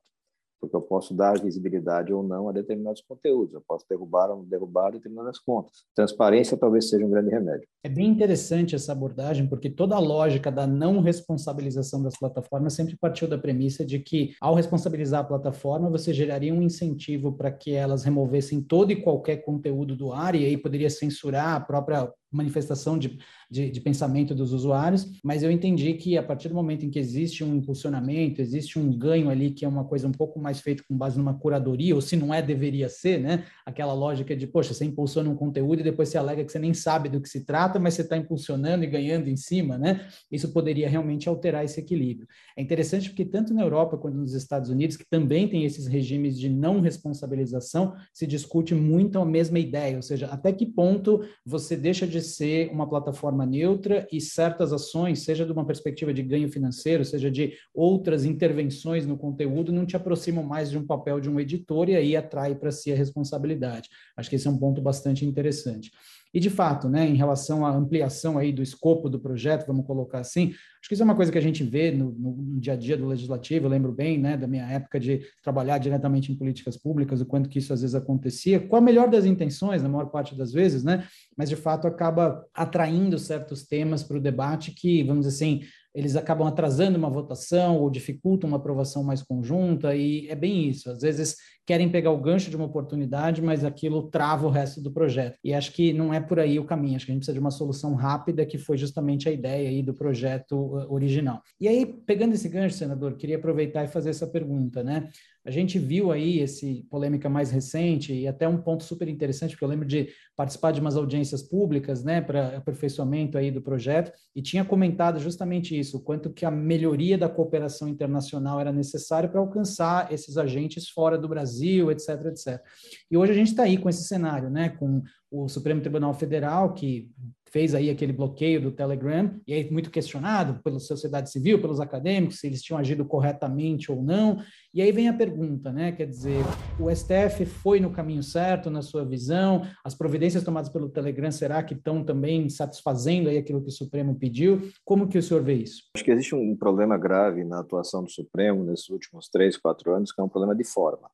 porque 0.62 0.76
eu 0.76 0.82
posso 0.82 1.13
dar 1.15 1.41
visibilidade 1.41 2.13
ou 2.13 2.21
não 2.21 2.47
a 2.47 2.52
determinados 2.52 3.02
conteúdos, 3.02 3.56
eu 3.56 3.63
posso 3.67 3.84
derrubar 3.89 4.30
ou 4.30 4.38
não 4.38 4.45
derrubar 4.45 4.91
determinadas 4.91 5.39
contas. 5.39 5.84
Transparência 5.95 6.56
talvez 6.56 6.88
seja 6.88 7.04
um 7.04 7.10
grande 7.10 7.32
remédio. 7.32 7.67
É 7.84 7.89
bem 7.89 8.08
interessante 8.08 8.76
essa 8.76 8.91
abordagem, 8.91 9.47
porque 9.47 9.69
toda 9.69 9.95
a 9.95 10.00
lógica 10.00 10.52
da 10.52 10.67
não 10.67 11.02
responsabilização 11.02 12.04
das 12.04 12.17
plataformas 12.17 12.74
sempre 12.74 12.95
partiu 12.95 13.28
da 13.28 13.39
premissa 13.39 13.84
de 13.84 13.97
que, 13.97 14.36
ao 14.39 14.54
responsabilizar 14.54 15.21
a 15.21 15.28
plataforma, 15.28 15.89
você 15.89 16.13
geraria 16.13 16.54
um 16.54 16.62
incentivo 16.62 17.34
para 17.34 17.52
que 17.52 17.74
elas 17.74 18.04
removessem 18.04 18.62
todo 18.62 18.91
e 18.91 19.02
qualquer 19.02 19.38
conteúdo 19.38 19.95
do 19.95 20.13
ar, 20.13 20.36
e 20.36 20.45
aí 20.45 20.56
poderia 20.56 20.89
censurar 20.89 21.56
a 21.56 21.60
própria 21.60 22.12
manifestação 22.32 22.98
de, 22.98 23.20
de, 23.50 23.70
de, 23.70 23.82
pensamento 23.82 24.34
dos 24.34 24.54
usuários, 24.54 25.12
mas 25.24 25.44
eu 25.44 25.52
entendi 25.52 25.94
que 25.96 26.17
a 26.17 26.24
partir 26.24 26.48
do 26.48 26.56
momento 26.56 26.86
em 26.86 26.89
que 26.89 26.98
existe 26.98 27.44
um 27.44 27.56
impulsionamento, 27.56 28.41
existe 28.41 28.80
um 28.80 28.98
ganho 28.98 29.30
ali 29.30 29.52
que 29.52 29.65
é 29.65 29.67
uma 29.67 29.84
coisa 29.84 30.08
um 30.08 30.12
pouco 30.12 30.39
mais 30.39 30.62
feita 30.62 30.84
com 30.88 30.98
base 30.98 31.17
numa 31.17 31.34
curadoria, 31.34 31.94
ou 31.94 32.02
se 32.02 32.15
não 32.15 32.34
é, 32.34 32.41
deveria 32.41 32.88
ser, 32.88 33.20
né? 33.20 33.44
Aquela 33.65 33.94
lógica 33.94 34.36
de, 34.36 34.48
poxa, 34.48 34.74
você 34.74 34.86
impulsiona 34.86 35.30
um 35.30 35.36
conteúdo 35.36 35.82
e 35.82 35.84
depois 35.84 36.08
você 36.08 36.17
alega 36.17 36.46
que 36.46 36.52
você 36.52 36.60
nem 36.60 36.74
sabe 36.74 37.10
do 37.10 37.20
que 37.20 37.28
se 37.28 37.44
trata, 37.44 37.80
mas 37.80 37.96
você 37.96 38.02
está 38.02 38.15
impulsionando 38.15 38.84
e 38.86 38.88
ganhando 38.88 39.28
em 39.28 39.36
cima, 39.36 39.78
né? 39.78 40.08
Isso 40.32 40.54
poderia 40.54 40.88
realmente 40.88 41.28
alterar 41.28 41.65
esse 41.65 41.80
equilíbrio. 41.80 42.28
É 42.58 42.62
interessante 42.62 43.10
porque 43.10 43.26
tanto 43.26 43.54
na 43.54 43.62
Europa 43.62 43.98
quanto 43.98 44.15
nos 44.15 44.34
Estados 44.34 44.70
Unidos, 44.70 44.96
que 44.96 45.06
também 45.10 45.48
tem 45.48 45.65
esses 45.65 45.86
regimes 45.88 46.39
de 46.39 46.48
não 46.48 46.80
responsabilização, 46.80 47.94
se 48.13 48.26
discute 48.26 48.74
muito 48.74 49.20
a 49.20 49.26
mesma 49.26 49.60
ideia, 49.60 49.98
ou 49.98 50.02
seja, 50.02 50.28
até 50.28 50.54
que 50.54 50.65
ponto 50.65 51.22
você 51.46 51.76
deixa 51.76 52.08
de 52.08 52.21
ser 52.22 52.70
uma 52.72 52.88
plataforma 52.88 53.46
neutra 53.46 54.08
e 54.12 54.22
certas 54.22 54.72
ações, 54.72 55.24
seja 55.24 55.46
de 55.46 55.52
uma 55.52 55.66
perspectiva 55.66 56.14
de 56.14 56.24
ganho 56.24 56.50
financeiro, 56.52 57.04
seja 57.04 57.30
de 57.30 57.54
outras 57.74 58.26
intervenções 58.26 59.06
no 59.06 59.18
conteúdo, 59.18 59.72
não 59.72 59.86
te 59.86 59.96
aproximam 59.96 60.44
mais 60.44 60.70
de 60.70 60.78
um 60.78 60.86
papel 60.86 61.20
de 61.20 61.30
um 61.30 61.40
editor 61.40 61.90
e 61.90 61.96
aí 61.96 62.16
atrai 62.16 62.56
para 62.56 62.72
si 62.72 62.92
a 62.92 62.96
responsabilidade. 62.96 63.90
Acho 64.16 64.30
que 64.30 64.36
esse 64.36 64.48
é 64.48 64.52
um 64.52 64.58
ponto 64.58 64.82
bastante 64.82 65.26
interessante. 65.26 65.92
E, 66.34 66.39
de 66.39 66.50
fato, 66.50 66.88
né, 66.88 67.08
em 67.08 67.15
relação 67.15 67.65
à 67.65 67.76
ampliação 67.76 68.38
aí 68.38 68.54
do 68.54 68.62
escopo 68.62 69.10
do 69.10 69.20
projeto, 69.20 69.67
vamos 69.67 69.86
colocar 69.86 70.20
assim, 70.20 70.48
acho 70.80 70.88
que 70.88 70.94
isso 70.94 71.04
é 71.04 71.06
uma 71.06 71.15
coisa 71.15 71.32
que 71.32 71.38
a 71.38 71.41
gente 71.41 71.63
vê 71.63 71.91
no, 71.91 72.12
no 72.12 72.60
dia 72.60 72.74
a 72.74 72.76
dia 72.76 72.96
do 72.96 73.06
legislativo. 73.06 73.65
Eu 73.65 73.70
lembro 73.70 73.91
bem 73.91 74.17
né, 74.17 74.38
da 74.38 74.48
minha 74.48 74.65
época 74.65 75.00
de 75.00 75.22
trabalhar 75.44 75.78
diretamente 75.78 76.32
em 76.32 76.36
políticas 76.36 76.78
públicas, 76.78 77.20
o 77.20 77.26
quanto 77.26 77.50
que 77.50 77.60
isso 77.60 77.74
às 77.74 77.82
vezes 77.82 77.96
acontecia, 77.96 78.60
com 78.60 78.76
a 78.76 78.82
melhor 78.82 79.10
das 79.10 79.26
intenções, 79.26 79.84
na 79.84 79.89
maior 79.89 80.10
parte 80.10 80.34
das 80.34 80.54
vezes, 80.54 80.84
né, 80.84 81.06
mas 81.38 81.50
de 81.50 81.56
fato 81.56 81.86
acaba 81.86 82.46
atraindo 82.54 83.20
certos 83.20 83.63
temas 83.63 84.02
para 84.02 84.17
o 84.17 84.22
debate 84.22 84.72
que, 84.72 85.04
vamos 85.04 85.26
dizer 85.26 85.36
assim, 85.36 85.62
eles 85.94 86.15
acabam 86.15 86.48
atrasando 86.48 86.98
uma 86.98 87.10
votação 87.10 87.78
ou 87.78 87.89
dificultam 87.89 88.48
uma 88.48 88.58
aprovação 88.58 89.04
mais 89.04 89.22
conjunta, 89.22 89.94
e 89.94 90.28
é 90.30 90.36
bem 90.36 90.70
isso. 90.70 90.89
Às 90.89 91.02
vezes 91.02 91.36
querem 91.72 91.88
pegar 91.88 92.12
o 92.12 92.18
gancho 92.18 92.50
de 92.50 92.58
uma 92.58 92.66
oportunidade, 92.66 93.42
mas 93.42 93.64
aquilo 93.64 94.10
trava 94.10 94.46
o 94.46 94.50
resto 94.50 94.82
do 94.82 94.92
projeto. 94.92 95.38
E 95.42 95.54
acho 95.54 95.72
que 95.72 95.94
não 95.94 96.14
é 96.14 96.20
por 96.20 96.38
aí 96.38 96.60
o 96.60 96.66
caminho. 96.66 96.98
Acho 96.98 97.06
que 97.06 97.14
a 97.14 97.16
gente 97.16 97.22
precisa 97.22 97.34
de 97.34 97.40
uma 97.40 97.50
solução 97.50 97.96
rápida, 97.96 98.46
que 98.46 98.58
foi 98.58 98.78
justamente 98.78 99.30
a 99.30 99.32
ideia 99.32 99.70
aí 99.70 99.82
do 99.82 99.94
projeto 99.94 100.54
uh, 100.54 100.94
original. 100.94 101.42
E 101.62 101.70
aí, 101.70 101.86
pegando 101.86 102.34
esse 102.34 102.50
gancho, 102.50 102.76
senador, 102.76 103.16
queria 103.16 103.38
aproveitar 103.38 103.86
e 103.86 103.88
fazer 103.88 104.10
essa 104.10 104.28
pergunta, 104.28 104.84
né? 104.84 105.08
A 105.44 105.50
gente 105.50 105.80
viu 105.80 106.12
aí 106.12 106.40
esse 106.40 106.86
polêmica 106.90 107.28
mais 107.28 107.50
recente 107.50 108.14
e 108.14 108.28
até 108.28 108.48
um 108.48 108.58
ponto 108.58 108.84
super 108.84 109.08
interessante, 109.08 109.52
porque 109.52 109.64
eu 109.64 109.70
lembro 109.70 109.88
de 109.88 110.10
participar 110.36 110.72
de 110.72 110.80
umas 110.80 110.96
audiências 110.96 111.42
públicas, 111.42 112.04
né, 112.04 112.22
para 112.22 112.58
aperfeiçoamento 112.58 113.38
aí 113.40 113.50
do 113.50 113.62
projeto, 113.62 114.12
e 114.36 114.42
tinha 114.42 114.64
comentado 114.64 115.20
justamente 115.20 115.78
isso, 115.78 116.04
quanto 116.04 116.32
que 116.32 116.46
a 116.46 116.52
melhoria 116.52 117.18
da 117.18 117.28
cooperação 117.28 117.88
internacional 117.88 118.60
era 118.60 118.72
necessária 118.72 119.28
para 119.28 119.40
alcançar 119.40 120.14
esses 120.14 120.38
agentes 120.38 120.90
fora 120.90 121.18
do 121.18 121.28
Brasil, 121.28 121.52
etc, 121.91 122.26
etc. 122.26 122.62
E 123.10 123.17
hoje 123.17 123.32
a 123.32 123.36
gente 123.36 123.47
está 123.47 123.63
aí 123.63 123.78
com 123.78 123.89
esse 123.89 124.04
cenário, 124.04 124.50
né, 124.50 124.69
com 124.69 125.02
o 125.32 125.47
Supremo 125.47 125.82
Tribunal 125.82 126.13
Federal, 126.13 126.74
que 126.74 127.10
fez 127.52 127.76
aí 127.76 127.89
aquele 127.89 128.13
bloqueio 128.13 128.62
do 128.62 128.71
Telegram, 128.71 129.30
e 129.45 129.54
aí 129.54 129.69
muito 129.69 129.91
questionado 129.91 130.62
pela 130.63 130.80
sociedade 130.80 131.30
civil, 131.30 131.60
pelos 131.60 131.82
acadêmicos, 131.82 132.39
se 132.39 132.47
eles 132.47 132.62
tinham 132.62 132.80
agido 132.80 133.04
corretamente 133.04 133.91
ou 133.91 134.02
não. 134.02 134.41
E 134.74 134.82
aí 134.82 134.89
vem 134.91 135.10
a 135.10 135.13
pergunta, 135.13 135.69
né? 135.69 135.91
Quer 135.91 136.08
dizer, 136.08 136.41
o 136.80 136.89
STF 136.89 137.45
foi 137.45 137.82
no 137.82 137.91
caminho 137.91 138.24
certo, 138.24 138.69
na 138.69 138.82
sua 138.82 139.04
visão? 139.04 139.63
As 139.84 139.93
providências 139.93 140.45
tomadas 140.45 140.69
pelo 140.69 140.89
Telegram, 140.89 141.30
será 141.30 141.62
que 141.62 141.74
estão 141.74 142.06
também 142.06 142.47
satisfazendo 142.50 143.28
aí 143.28 143.38
aquilo 143.38 143.62
que 143.62 143.69
o 143.69 143.74
Supremo 143.74 144.15
pediu? 144.15 144.69
Como 144.86 145.10
que 145.10 145.17
o 145.17 145.24
senhor 145.24 145.43
vê 145.43 145.56
isso? 145.56 145.84
Acho 145.93 146.06
que 146.06 146.12
existe 146.12 146.34
um 146.34 146.56
problema 146.56 146.97
grave 146.97 147.43
na 147.43 147.60
atuação 147.60 148.02
do 148.02 148.10
Supremo 148.10 148.63
nesses 148.63 148.89
últimos 148.89 149.28
três, 149.28 149.58
quatro 149.58 149.93
anos, 149.93 150.13
que 150.13 150.21
é 150.21 150.24
um 150.24 150.30
problema 150.30 150.56
de 150.56 150.63
forma. 150.63 151.10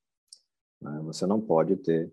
Né? 0.81 1.01
Você 1.03 1.25
não 1.25 1.39
pode 1.39 1.75
ter 1.77 2.11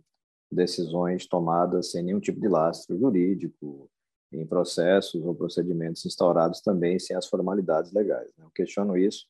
decisões 0.51 1.27
tomadas 1.27 1.91
sem 1.91 2.03
nenhum 2.03 2.21
tipo 2.21 2.41
de 2.41 2.49
lastro 2.49 2.99
jurídico, 2.99 3.91
em 4.33 4.47
processos 4.47 5.25
ou 5.25 5.35
procedimentos 5.35 6.05
instaurados 6.05 6.61
também 6.61 6.99
sem 6.99 7.17
as 7.17 7.27
formalidades 7.27 7.93
legais. 7.93 8.29
Né? 8.37 8.45
Eu 8.45 8.51
questiono 8.51 8.97
isso 8.97 9.27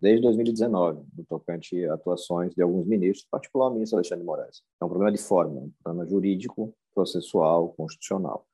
desde 0.00 0.22
2019, 0.22 1.04
no 1.16 1.24
tocante 1.24 1.84
a 1.86 1.94
atuações 1.94 2.54
de 2.54 2.62
alguns 2.62 2.86
ministros, 2.86 3.26
particularmente 3.28 3.74
o 3.74 3.78
ministro 3.78 3.96
Alexandre 3.96 4.20
de 4.20 4.26
Moraes. 4.26 4.62
É 4.80 4.84
um 4.84 4.88
problema 4.88 5.12
de 5.12 5.18
forma, 5.18 5.60
um 5.60 5.72
problema 5.82 6.08
jurídico, 6.08 6.72
processual, 6.94 7.70
constitucional. 7.70 8.46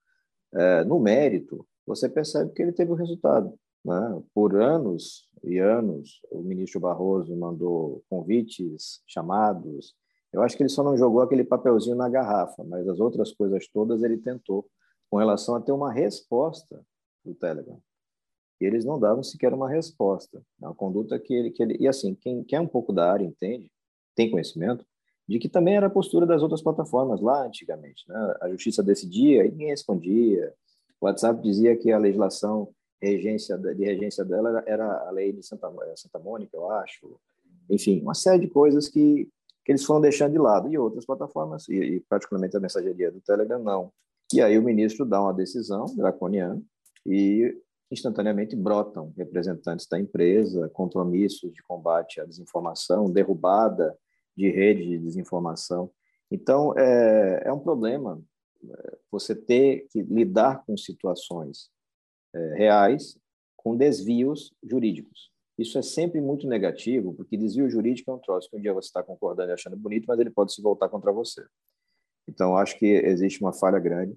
É, 0.54 0.84
no 0.84 0.98
mérito, 0.98 1.66
você 1.86 2.08
percebe 2.08 2.52
que 2.52 2.62
ele 2.62 2.72
teve 2.72 2.90
o 2.90 2.94
resultado. 2.94 3.52
Né? 3.84 4.22
Por 4.34 4.56
anos 4.56 5.28
e 5.44 5.58
anos, 5.58 6.20
o 6.30 6.40
ministro 6.40 6.80
Barroso 6.80 7.36
mandou 7.36 8.02
convites, 8.08 9.02
chamados. 9.06 9.94
Eu 10.36 10.42
acho 10.42 10.56
que 10.56 10.62
ele 10.62 10.68
só 10.68 10.82
não 10.82 10.96
jogou 10.96 11.22
aquele 11.22 11.42
papelzinho 11.42 11.96
na 11.96 12.08
garrafa, 12.08 12.62
mas 12.62 12.86
as 12.86 13.00
outras 13.00 13.32
coisas 13.32 13.66
todas 13.68 14.02
ele 14.02 14.18
tentou 14.18 14.68
com 15.10 15.16
relação 15.16 15.54
a 15.54 15.60
ter 15.60 15.72
uma 15.72 15.90
resposta 15.90 16.84
do 17.24 17.34
Telegram. 17.34 17.80
E 18.60 18.64
eles 18.66 18.84
não 18.84 19.00
davam 19.00 19.22
sequer 19.22 19.54
uma 19.54 19.68
resposta. 19.68 20.42
É 20.62 20.66
uma 20.66 20.74
conduta 20.74 21.18
que 21.18 21.32
ele, 21.32 21.50
que 21.50 21.62
ele. 21.62 21.76
E 21.80 21.88
assim, 21.88 22.14
quem 22.14 22.44
quer 22.44 22.60
um 22.60 22.66
pouco 22.66 22.92
da 22.92 23.10
área 23.10 23.24
entende, 23.24 23.70
tem 24.14 24.30
conhecimento, 24.30 24.84
de 25.26 25.38
que 25.38 25.48
também 25.48 25.76
era 25.76 25.86
a 25.86 25.90
postura 25.90 26.26
das 26.26 26.42
outras 26.42 26.62
plataformas 26.62 27.20
lá 27.20 27.46
antigamente. 27.46 28.04
Né? 28.06 28.34
A 28.42 28.48
justiça 28.50 28.82
decidia 28.82 29.44
e 29.44 29.50
ninguém 29.50 29.68
respondia. 29.68 30.52
O 31.00 31.06
WhatsApp 31.06 31.42
dizia 31.42 31.76
que 31.76 31.90
a 31.90 31.98
legislação 31.98 32.68
regência, 33.00 33.56
de 33.56 33.84
regência 33.84 34.24
dela 34.24 34.62
era 34.66 35.08
a 35.08 35.10
lei 35.10 35.32
de 35.32 35.42
Santa, 35.42 35.70
Santa 35.96 36.18
Mônica, 36.18 36.56
eu 36.56 36.70
acho. 36.70 37.18
Enfim, 37.68 38.00
uma 38.00 38.14
série 38.14 38.40
de 38.40 38.48
coisas 38.48 38.88
que, 38.88 39.28
que 39.66 39.72
eles 39.72 39.84
foram 39.84 40.00
deixando 40.00 40.30
de 40.30 40.38
lado. 40.38 40.72
E 40.72 40.78
outras 40.78 41.04
plataformas, 41.04 41.68
e, 41.68 41.74
e 41.74 42.00
particularmente 42.08 42.56
a 42.56 42.60
mensageria 42.60 43.10
do 43.10 43.20
Telegram, 43.20 43.60
não. 43.60 43.92
E 44.32 44.40
aí 44.40 44.56
o 44.56 44.62
ministro 44.62 45.04
dá 45.04 45.20
uma 45.20 45.34
decisão 45.34 45.86
draconiana 45.96 46.62
e 47.04 47.52
instantaneamente 47.90 48.54
brotam 48.54 49.12
representantes 49.16 49.88
da 49.88 49.98
empresa, 49.98 50.68
compromissos 50.68 51.52
de 51.52 51.62
combate 51.64 52.20
à 52.20 52.24
desinformação, 52.24 53.10
derrubada 53.10 53.96
de 54.36 54.48
rede 54.50 54.84
de 54.84 54.98
desinformação. 54.98 55.90
Então, 56.30 56.72
é, 56.78 57.42
é 57.46 57.52
um 57.52 57.58
problema 57.58 58.22
é, 58.64 58.98
você 59.10 59.34
ter 59.34 59.86
que 59.90 60.00
lidar 60.02 60.64
com 60.64 60.76
situações 60.76 61.70
é, 62.32 62.54
reais 62.54 63.18
com 63.56 63.76
desvios 63.76 64.52
jurídicos. 64.62 65.30
Isso 65.58 65.78
é 65.78 65.82
sempre 65.82 66.20
muito 66.20 66.46
negativo, 66.46 67.14
porque 67.14 67.36
desvio 67.36 67.68
jurídico 67.68 68.10
é 68.10 68.14
um 68.14 68.18
troço 68.18 68.48
que 68.50 68.56
um 68.56 68.60
dia 68.60 68.74
você 68.74 68.88
está 68.88 69.02
concordando 69.02 69.50
e 69.50 69.54
achando 69.54 69.76
bonito, 69.76 70.04
mas 70.06 70.18
ele 70.18 70.30
pode 70.30 70.52
se 70.52 70.60
voltar 70.60 70.88
contra 70.88 71.10
você. 71.10 71.42
Então, 72.28 72.56
acho 72.56 72.78
que 72.78 72.86
existe 72.86 73.40
uma 73.40 73.52
falha 73.52 73.78
grande. 73.78 74.14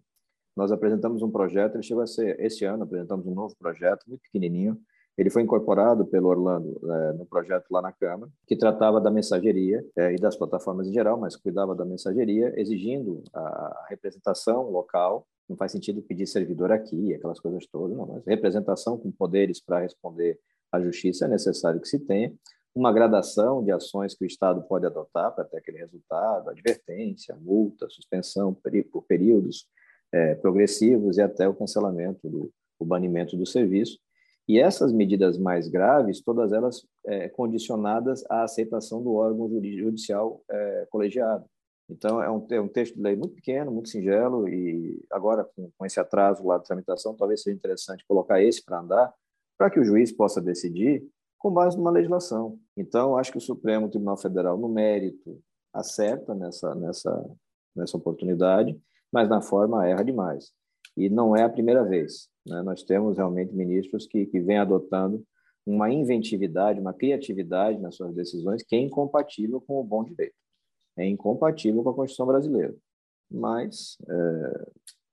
Nós 0.55 0.71
apresentamos 0.71 1.21
um 1.21 1.31
projeto, 1.31 1.75
ele 1.75 1.83
chegou 1.83 2.03
a 2.03 2.07
ser, 2.07 2.37
esse 2.39 2.65
ano, 2.65 2.83
apresentamos 2.83 3.25
um 3.25 3.33
novo 3.33 3.55
projeto, 3.57 4.03
muito 4.07 4.21
pequenininho. 4.23 4.77
Ele 5.17 5.29
foi 5.29 5.41
incorporado 5.41 6.05
pelo 6.05 6.27
Orlando 6.27 6.79
é, 6.83 7.13
no 7.13 7.25
projeto 7.25 7.65
lá 7.71 7.81
na 7.81 7.91
Câmara, 7.91 8.31
que 8.47 8.55
tratava 8.55 8.99
da 8.99 9.11
mensageria 9.11 9.85
é, 9.97 10.13
e 10.13 10.15
das 10.15 10.35
plataformas 10.35 10.87
em 10.87 10.93
geral, 10.93 11.17
mas 11.17 11.35
cuidava 11.35 11.75
da 11.75 11.85
mensageria, 11.85 12.53
exigindo 12.59 13.23
a 13.33 13.85
representação 13.89 14.69
local. 14.69 15.25
Não 15.47 15.57
faz 15.57 15.71
sentido 15.71 16.01
pedir 16.01 16.27
servidor 16.27 16.71
aqui, 16.71 17.13
aquelas 17.13 17.39
coisas 17.39 17.65
todas, 17.67 17.97
não, 17.97 18.05
mas 18.05 18.25
representação 18.25 18.97
com 18.97 19.11
poderes 19.11 19.61
para 19.61 19.79
responder 19.79 20.39
à 20.71 20.79
justiça 20.81 21.25
é 21.25 21.27
necessário 21.27 21.79
que 21.79 21.87
se 21.87 21.99
tenha 21.99 22.33
uma 22.73 22.93
gradação 22.93 23.63
de 23.63 23.71
ações 23.71 24.15
que 24.15 24.23
o 24.23 24.27
Estado 24.27 24.61
pode 24.63 24.85
adotar 24.85 25.33
para 25.33 25.43
ter 25.43 25.57
aquele 25.57 25.79
resultado, 25.79 26.49
advertência, 26.49 27.35
multa, 27.35 27.89
suspensão 27.89 28.53
por 28.53 29.03
períodos 29.03 29.67
é, 30.11 30.35
progressivos 30.35 31.17
e 31.17 31.21
até 31.21 31.47
o 31.47 31.53
cancelamento, 31.53 32.29
do, 32.29 32.51
o 32.79 32.85
banimento 32.85 33.35
do 33.35 33.45
serviço. 33.45 33.99
E 34.47 34.59
essas 34.59 34.91
medidas 34.91 35.37
mais 35.37 35.67
graves, 35.67 36.21
todas 36.21 36.51
elas 36.51 36.83
é, 37.05 37.29
condicionadas 37.29 38.23
à 38.29 38.43
aceitação 38.43 39.03
do 39.03 39.13
órgão 39.13 39.47
judicial 39.49 40.41
é, 40.49 40.87
colegiado. 40.89 41.45
Então, 41.87 42.21
é 42.21 42.29
um, 42.29 42.47
é 42.51 42.61
um, 42.61 42.67
texto 42.67 42.95
de 42.95 43.01
lei 43.01 43.15
muito 43.15 43.35
pequeno, 43.35 43.71
muito 43.71 43.89
singelo, 43.89 44.47
e 44.47 45.03
agora, 45.11 45.43
com, 45.43 45.71
com 45.75 45.85
esse 45.85 45.99
atraso 45.99 46.45
lá 46.45 46.57
de 46.59 46.63
tramitação, 46.63 47.15
talvez 47.15 47.41
seja 47.41 47.55
interessante 47.55 48.05
colocar 48.07 48.41
esse 48.41 48.63
para 48.63 48.79
andar, 48.79 49.13
para 49.59 49.69
que 49.69 49.77
o 49.77 49.83
juiz 49.83 50.09
possa 50.09 50.41
decidir 50.41 51.05
com 51.37 51.51
base 51.51 51.77
numa 51.77 51.91
legislação. 51.91 52.57
Então, 52.77 53.17
acho 53.17 53.29
que 53.29 53.37
o 53.37 53.41
Supremo 53.41 53.89
Tribunal 53.89 54.15
Federal, 54.15 54.57
no 54.57 54.69
mérito, 54.69 55.37
acerta 55.73 56.33
nessa, 56.33 56.73
nessa, 56.75 57.29
nessa 57.75 57.97
oportunidade, 57.97 58.79
mas 59.11 59.27
na 59.27 59.41
forma 59.41 59.85
erra 59.85 60.03
demais. 60.03 60.53
E 60.95 61.09
não 61.09 61.35
é 61.35 61.43
a 61.43 61.49
primeira 61.49 61.83
vez. 61.83 62.29
Né? 62.47 62.61
Nós 62.61 62.83
temos 62.83 63.17
realmente 63.17 63.53
ministros 63.53 64.07
que, 64.07 64.25
que 64.25 64.39
vêm 64.39 64.57
adotando 64.57 65.21
uma 65.65 65.91
inventividade, 65.91 66.79
uma 66.79 66.93
criatividade 66.93 67.79
nas 67.79 67.95
suas 67.95 68.15
decisões 68.15 68.63
que 68.63 68.77
é 68.77 68.79
incompatível 68.79 69.59
com 69.59 69.79
o 69.79 69.83
bom 69.83 70.05
direito. 70.05 70.35
É 70.97 71.05
incompatível 71.05 71.83
com 71.83 71.89
a 71.89 71.93
Constituição 71.93 72.25
brasileira. 72.25 72.75
Mas 73.29 73.97
é, 74.09 74.67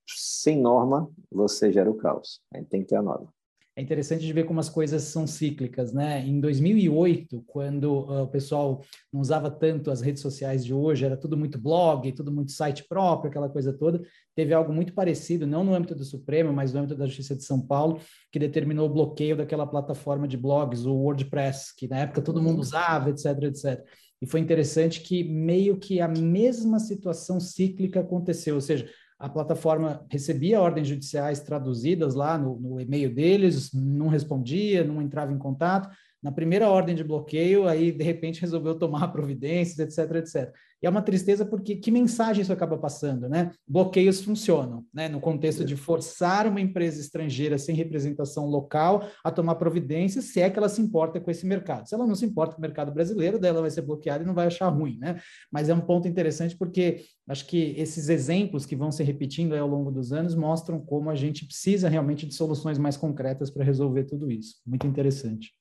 sem 0.07 0.61
norma, 0.61 1.11
você 1.31 1.73
gera 1.73 1.91
o 1.91 1.97
caos. 1.97 2.41
A 2.55 2.59
gente 2.59 2.69
tem 2.69 2.83
que 2.83 2.89
ter 2.89 2.97
a 2.97 3.03
norma 3.03 3.29
é 3.77 3.83
interessante 3.83 4.25
de 4.25 4.33
ver 4.33 4.45
como 4.45 4.59
as 4.59 4.71
coisas 4.71 5.03
são 5.03 5.27
cíclicas, 5.27 5.93
né? 5.93 6.27
Em 6.27 6.41
2008, 6.41 7.45
quando 7.47 7.85
uh, 7.85 8.23
o 8.23 8.27
pessoal 8.27 8.83
não 9.13 9.21
usava 9.21 9.51
tanto 9.51 9.91
as 9.91 10.01
redes 10.01 10.23
sociais 10.23 10.65
de 10.65 10.73
hoje, 10.73 11.05
era 11.05 11.15
tudo 11.15 11.37
muito 11.37 11.59
blog, 11.59 12.11
tudo 12.13 12.33
muito 12.33 12.53
site 12.53 12.85
próprio, 12.89 13.29
aquela 13.29 13.51
coisa 13.51 13.75
toda, 13.75 14.03
teve 14.35 14.55
algo 14.55 14.73
muito 14.73 14.95
parecido, 14.95 15.47
não 15.47 15.63
no 15.63 15.75
âmbito 15.75 15.95
do 15.95 16.05
Supremo, 16.07 16.55
mas 16.55 16.73
no 16.73 16.81
âmbito 16.81 16.97
da 16.97 17.07
Justiça 17.07 17.37
de 17.37 17.45
São 17.45 17.61
Paulo, 17.61 18.01
que 18.33 18.39
determinou 18.39 18.89
o 18.89 18.93
bloqueio 18.93 19.37
daquela 19.37 19.67
plataforma 19.67 20.27
de 20.27 20.39
blogs, 20.39 20.87
o 20.87 20.95
WordPress, 20.95 21.77
que 21.77 21.87
na 21.87 21.99
época 21.99 22.23
todo 22.23 22.43
mundo 22.43 22.61
usava, 22.61 23.11
etc, 23.11 23.27
etc. 23.43 23.85
E 24.23 24.27
foi 24.27 24.41
interessante 24.41 25.03
que 25.03 25.23
meio 25.23 25.77
que 25.77 26.01
a 26.01 26.09
mesma 26.09 26.79
situação 26.79 27.39
cíclica 27.39 28.01
aconteceu, 28.01 28.55
ou 28.55 28.61
seja, 28.63 28.89
a 29.19 29.29
plataforma 29.29 30.05
recebia 30.11 30.61
ordens 30.61 30.89
judiciais 30.89 31.41
traduzidas 31.41 32.15
lá 32.15 32.37
no, 32.37 32.59
no 32.61 32.81
e-mail 32.81 33.15
deles, 33.15 33.73
não 33.73 34.09
respondia, 34.09 34.85
não 34.85 35.01
entrava 35.01 35.33
em 35.33 35.39
contato. 35.39 35.89
Na 36.27 36.33
primeira 36.33 36.69
ordem 36.69 36.93
de 36.93 37.05
bloqueio, 37.05 37.69
aí 37.69 37.93
de 37.93 38.03
repente 38.03 38.41
resolveu 38.41 38.75
tomar 38.77 39.07
providências, 39.15 39.79
etc, 39.79 40.17
etc. 40.17 40.53
E 40.83 40.87
é 40.87 40.91
uma 40.91 41.01
tristeza 41.01 41.47
porque 41.47 41.77
que 41.77 41.89
mensagem 41.89 42.43
isso 42.43 42.53
acaba 42.53 42.77
passando, 42.77 43.29
né? 43.29 43.53
Bloqueios 43.65 44.21
funcionam, 44.21 44.85
né? 44.93 45.09
No 45.09 45.21
contexto 45.21 45.65
de 45.65 45.77
forçar 45.77 46.49
uma 46.49 46.61
empresa 46.61 47.01
estrangeira 47.01 47.57
sem 47.59 47.77
representação 47.77 48.47
local 48.47 49.09
a 49.23 49.31
tomar 49.31 49.55
providências, 49.55 50.25
se 50.25 50.41
é 50.41 50.51
que 50.51 50.59
ela 50.59 50.69
se 50.69 50.83
importa 50.83 51.21
com 51.21 51.31
esse 51.31 51.47
mercado. 51.47 51.89
Se 51.89 51.95
ela 51.95 52.05
não 52.05 52.17
se 52.17 52.27
importa 52.27 52.57
com 52.57 52.59
o 52.59 52.63
mercado 52.63 52.91
brasileiro, 52.91 53.39
daí 53.39 53.51
ela 53.51 53.61
vai 53.61 53.71
ser 53.71 53.83
bloqueada 53.83 54.25
e 54.25 54.27
não 54.27 54.35
vai 54.35 54.49
achar 54.49 54.69
ruim, 54.69 54.99
né? 54.99 55.21
Mas 55.49 55.69
é 55.69 55.75
um 55.75 55.81
ponto 55.81 56.09
interessante 56.09 56.57
porque 56.57 57.05
acho 57.29 57.47
que 57.47 57.73
esses 57.79 58.09
exemplos 58.09 58.67
que 58.67 58.75
vão 58.75 58.91
se 58.91 59.05
repetindo 59.05 59.55
ao 59.55 59.69
longo 59.69 59.93
dos 59.93 60.13
anos 60.13 60.35
mostram 60.35 60.81
como 60.81 61.09
a 61.09 61.15
gente 61.15 61.47
precisa 61.47 61.89
realmente 61.89 62.27
de 62.27 62.35
soluções 62.35 62.79
mais 62.79 62.97
concretas 62.97 63.49
para 63.49 63.63
resolver 63.63 64.03
tudo 64.07 64.29
isso. 64.29 64.57
Muito 64.67 64.89
interessante. 64.89 65.55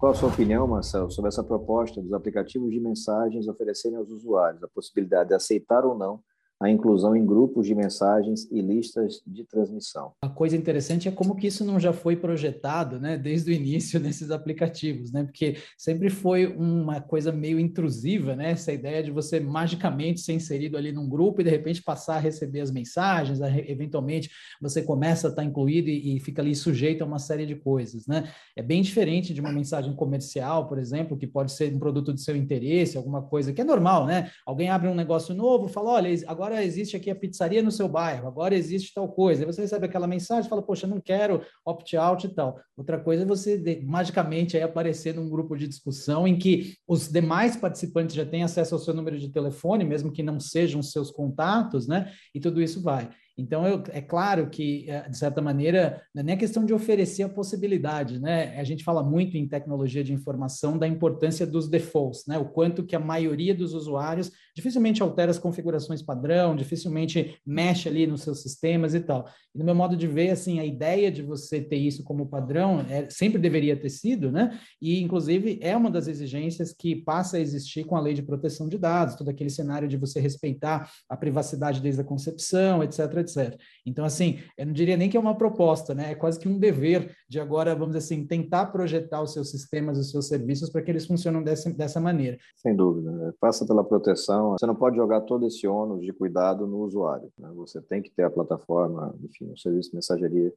Qual 0.00 0.12
a 0.12 0.14
sua 0.14 0.30
opinião, 0.30 0.66
Marcelo, 0.66 1.10
sobre 1.10 1.28
essa 1.28 1.44
proposta 1.44 2.00
dos 2.00 2.14
aplicativos 2.14 2.70
de 2.70 2.80
mensagens 2.80 3.46
oferecerem 3.46 3.98
aos 3.98 4.10
usuários 4.10 4.64
a 4.64 4.68
possibilidade 4.68 5.28
de 5.28 5.34
aceitar 5.34 5.84
ou 5.84 5.94
não 5.94 6.22
a 6.60 6.68
inclusão 6.68 7.16
em 7.16 7.24
grupos 7.24 7.66
de 7.66 7.74
mensagens 7.74 8.46
e 8.50 8.60
listas 8.60 9.22
de 9.26 9.44
transmissão. 9.44 10.12
A 10.22 10.28
coisa 10.28 10.56
interessante 10.56 11.08
é 11.08 11.10
como 11.10 11.34
que 11.34 11.46
isso 11.46 11.64
não 11.64 11.80
já 11.80 11.92
foi 11.92 12.16
projetado, 12.16 13.00
né, 13.00 13.16
desde 13.16 13.50
o 13.50 13.54
início 13.54 13.98
nesses 14.00 14.30
aplicativos, 14.30 15.10
né, 15.10 15.24
porque 15.24 15.56
sempre 15.78 16.10
foi 16.10 16.46
uma 16.46 17.00
coisa 17.00 17.32
meio 17.32 17.58
intrusiva, 17.58 18.36
né, 18.36 18.50
essa 18.50 18.72
ideia 18.72 19.02
de 19.02 19.10
você 19.10 19.40
magicamente 19.40 20.20
ser 20.20 20.34
inserido 20.34 20.76
ali 20.76 20.92
num 20.92 21.08
grupo 21.08 21.40
e 21.40 21.44
de 21.44 21.50
repente 21.50 21.82
passar 21.82 22.16
a 22.16 22.20
receber 22.20 22.60
as 22.60 22.70
mensagens, 22.70 23.40
eventualmente 23.66 24.30
você 24.60 24.82
começa 24.82 25.28
a 25.28 25.30
estar 25.30 25.44
incluído 25.44 25.88
e, 25.88 26.16
e 26.16 26.20
fica 26.20 26.42
ali 26.42 26.54
sujeito 26.54 27.02
a 27.02 27.06
uma 27.06 27.18
série 27.18 27.46
de 27.46 27.54
coisas, 27.54 28.06
né. 28.06 28.30
É 28.54 28.62
bem 28.62 28.82
diferente 28.82 29.32
de 29.32 29.40
uma 29.40 29.52
mensagem 29.52 29.94
comercial, 29.94 30.68
por 30.68 30.78
exemplo, 30.78 31.16
que 31.16 31.26
pode 31.26 31.52
ser 31.52 31.74
um 31.74 31.78
produto 31.78 32.12
de 32.12 32.20
seu 32.20 32.36
interesse, 32.36 32.98
alguma 32.98 33.22
coisa 33.22 33.52
que 33.52 33.60
é 33.60 33.64
normal, 33.64 34.06
né? 34.06 34.30
Alguém 34.44 34.68
abre 34.68 34.88
um 34.88 34.94
negócio 34.94 35.34
novo, 35.34 35.68
fala, 35.68 35.92
olha, 35.92 36.10
agora 36.26 36.49
agora 36.50 36.64
existe 36.64 36.96
aqui 36.96 37.10
a 37.10 37.14
pizzaria 37.14 37.62
no 37.62 37.70
seu 37.70 37.88
bairro, 37.88 38.26
agora 38.26 38.56
existe 38.56 38.92
tal 38.92 39.08
coisa. 39.08 39.42
Aí 39.42 39.46
você 39.46 39.62
recebe 39.62 39.86
aquela 39.86 40.06
mensagem, 40.06 40.50
fala, 40.50 40.62
poxa, 40.62 40.86
não 40.86 41.00
quero 41.00 41.42
opt-out 41.64 42.26
e 42.26 42.34
tal. 42.34 42.60
Outra 42.76 42.98
coisa 42.98 43.22
é 43.22 43.26
você 43.26 43.80
magicamente 43.84 44.56
aí 44.56 44.62
aparecer 44.62 45.14
num 45.14 45.30
grupo 45.30 45.56
de 45.56 45.68
discussão 45.68 46.26
em 46.26 46.36
que 46.36 46.74
os 46.88 47.08
demais 47.08 47.56
participantes 47.56 48.16
já 48.16 48.26
têm 48.26 48.42
acesso 48.42 48.74
ao 48.74 48.80
seu 48.80 48.92
número 48.92 49.18
de 49.18 49.30
telefone, 49.30 49.84
mesmo 49.84 50.12
que 50.12 50.22
não 50.22 50.40
sejam 50.40 50.82
seus 50.82 51.10
contatos, 51.10 51.86
né? 51.86 52.10
E 52.34 52.40
tudo 52.40 52.60
isso 52.60 52.82
vai. 52.82 53.08
Então, 53.40 53.66
eu, 53.66 53.82
é 53.90 54.02
claro 54.02 54.50
que, 54.50 54.84
é, 54.90 55.08
de 55.08 55.16
certa 55.16 55.40
maneira, 55.40 56.02
não 56.14 56.20
é 56.20 56.24
nem 56.24 56.34
a 56.34 56.38
questão 56.38 56.64
de 56.64 56.74
oferecer 56.74 57.22
a 57.22 57.28
possibilidade, 57.28 58.20
né? 58.20 58.58
A 58.60 58.64
gente 58.64 58.84
fala 58.84 59.02
muito 59.02 59.36
em 59.36 59.48
tecnologia 59.48 60.04
de 60.04 60.12
informação 60.12 60.76
da 60.76 60.86
importância 60.86 61.46
dos 61.46 61.66
defaults, 61.66 62.26
né? 62.26 62.38
O 62.38 62.44
quanto 62.44 62.84
que 62.84 62.94
a 62.94 63.00
maioria 63.00 63.54
dos 63.54 63.72
usuários 63.72 64.30
dificilmente 64.60 65.02
altera 65.02 65.30
as 65.30 65.38
configurações 65.38 66.02
padrão, 66.02 66.54
dificilmente 66.54 67.40
mexe 67.46 67.88
ali 67.88 68.06
nos 68.06 68.20
seus 68.22 68.42
sistemas 68.42 68.94
e 68.94 69.00
tal. 69.00 69.26
E 69.54 69.58
no 69.58 69.64
meu 69.64 69.74
modo 69.74 69.96
de 69.96 70.06
ver, 70.06 70.30
assim, 70.30 70.60
a 70.60 70.64
ideia 70.64 71.10
de 71.10 71.22
você 71.22 71.60
ter 71.60 71.76
isso 71.76 72.04
como 72.04 72.28
padrão 72.28 72.84
é, 72.88 73.08
sempre 73.08 73.40
deveria 73.40 73.74
ter 73.74 73.88
sido, 73.88 74.30
né? 74.30 74.58
E, 74.80 75.02
inclusive, 75.02 75.58
é 75.62 75.76
uma 75.76 75.90
das 75.90 76.06
exigências 76.06 76.72
que 76.72 76.94
passa 76.94 77.38
a 77.38 77.40
existir 77.40 77.84
com 77.84 77.96
a 77.96 78.00
lei 78.00 78.12
de 78.12 78.22
proteção 78.22 78.68
de 78.68 78.78
dados, 78.78 79.16
todo 79.16 79.30
aquele 79.30 79.50
cenário 79.50 79.88
de 79.88 79.96
você 79.96 80.20
respeitar 80.20 80.90
a 81.08 81.16
privacidade 81.16 81.80
desde 81.80 82.02
a 82.02 82.04
concepção, 82.04 82.84
etc, 82.84 82.98
etc. 83.16 83.58
Então, 83.86 84.04
assim, 84.04 84.38
eu 84.56 84.66
não 84.66 84.72
diria 84.72 84.96
nem 84.96 85.08
que 85.08 85.16
é 85.16 85.20
uma 85.20 85.36
proposta, 85.36 85.94
né? 85.94 86.12
É 86.12 86.14
quase 86.14 86.38
que 86.38 86.48
um 86.48 86.58
dever 86.58 87.14
de 87.28 87.40
agora, 87.40 87.74
vamos 87.74 87.94
dizer 87.94 88.04
assim, 88.04 88.26
tentar 88.26 88.66
projetar 88.66 89.22
os 89.22 89.32
seus 89.32 89.50
sistemas, 89.50 89.98
os 89.98 90.10
seus 90.10 90.28
serviços 90.28 90.68
para 90.68 90.82
que 90.82 90.90
eles 90.90 91.06
funcionem 91.06 91.42
dessa, 91.42 91.72
dessa 91.72 92.00
maneira. 92.00 92.36
Sem 92.56 92.76
dúvida. 92.76 93.10
Né? 93.10 93.32
Passa 93.40 93.66
pela 93.66 93.84
proteção, 93.84 94.49
você 94.58 94.66
não 94.66 94.74
pode 94.74 94.96
jogar 94.96 95.22
todo 95.22 95.46
esse 95.46 95.66
ônus 95.66 96.04
de 96.04 96.12
cuidado 96.12 96.66
no 96.66 96.78
usuário. 96.78 97.32
Né? 97.38 97.50
Você 97.54 97.80
tem 97.80 98.02
que 98.02 98.10
ter 98.10 98.24
a 98.24 98.30
plataforma, 98.30 99.14
enfim, 99.22 99.50
o 99.52 99.58
serviço 99.58 99.90
de 99.90 99.96
mensageria 99.96 100.52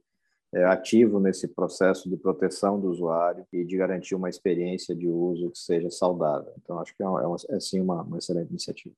é, 0.54 0.64
ativo 0.64 1.18
nesse 1.18 1.48
processo 1.48 2.08
de 2.08 2.16
proteção 2.16 2.80
do 2.80 2.88
usuário 2.88 3.44
e 3.52 3.64
de 3.64 3.76
garantir 3.76 4.14
uma 4.14 4.28
experiência 4.28 4.94
de 4.94 5.08
uso 5.08 5.50
que 5.50 5.58
seja 5.58 5.90
saudável. 5.90 6.52
Então, 6.62 6.78
acho 6.78 6.96
que 6.96 7.02
é, 7.02 7.06
é, 7.06 7.56
é 7.56 7.60
sim 7.60 7.80
uma, 7.80 8.02
uma 8.02 8.18
excelente 8.18 8.50
iniciativa. 8.50 8.94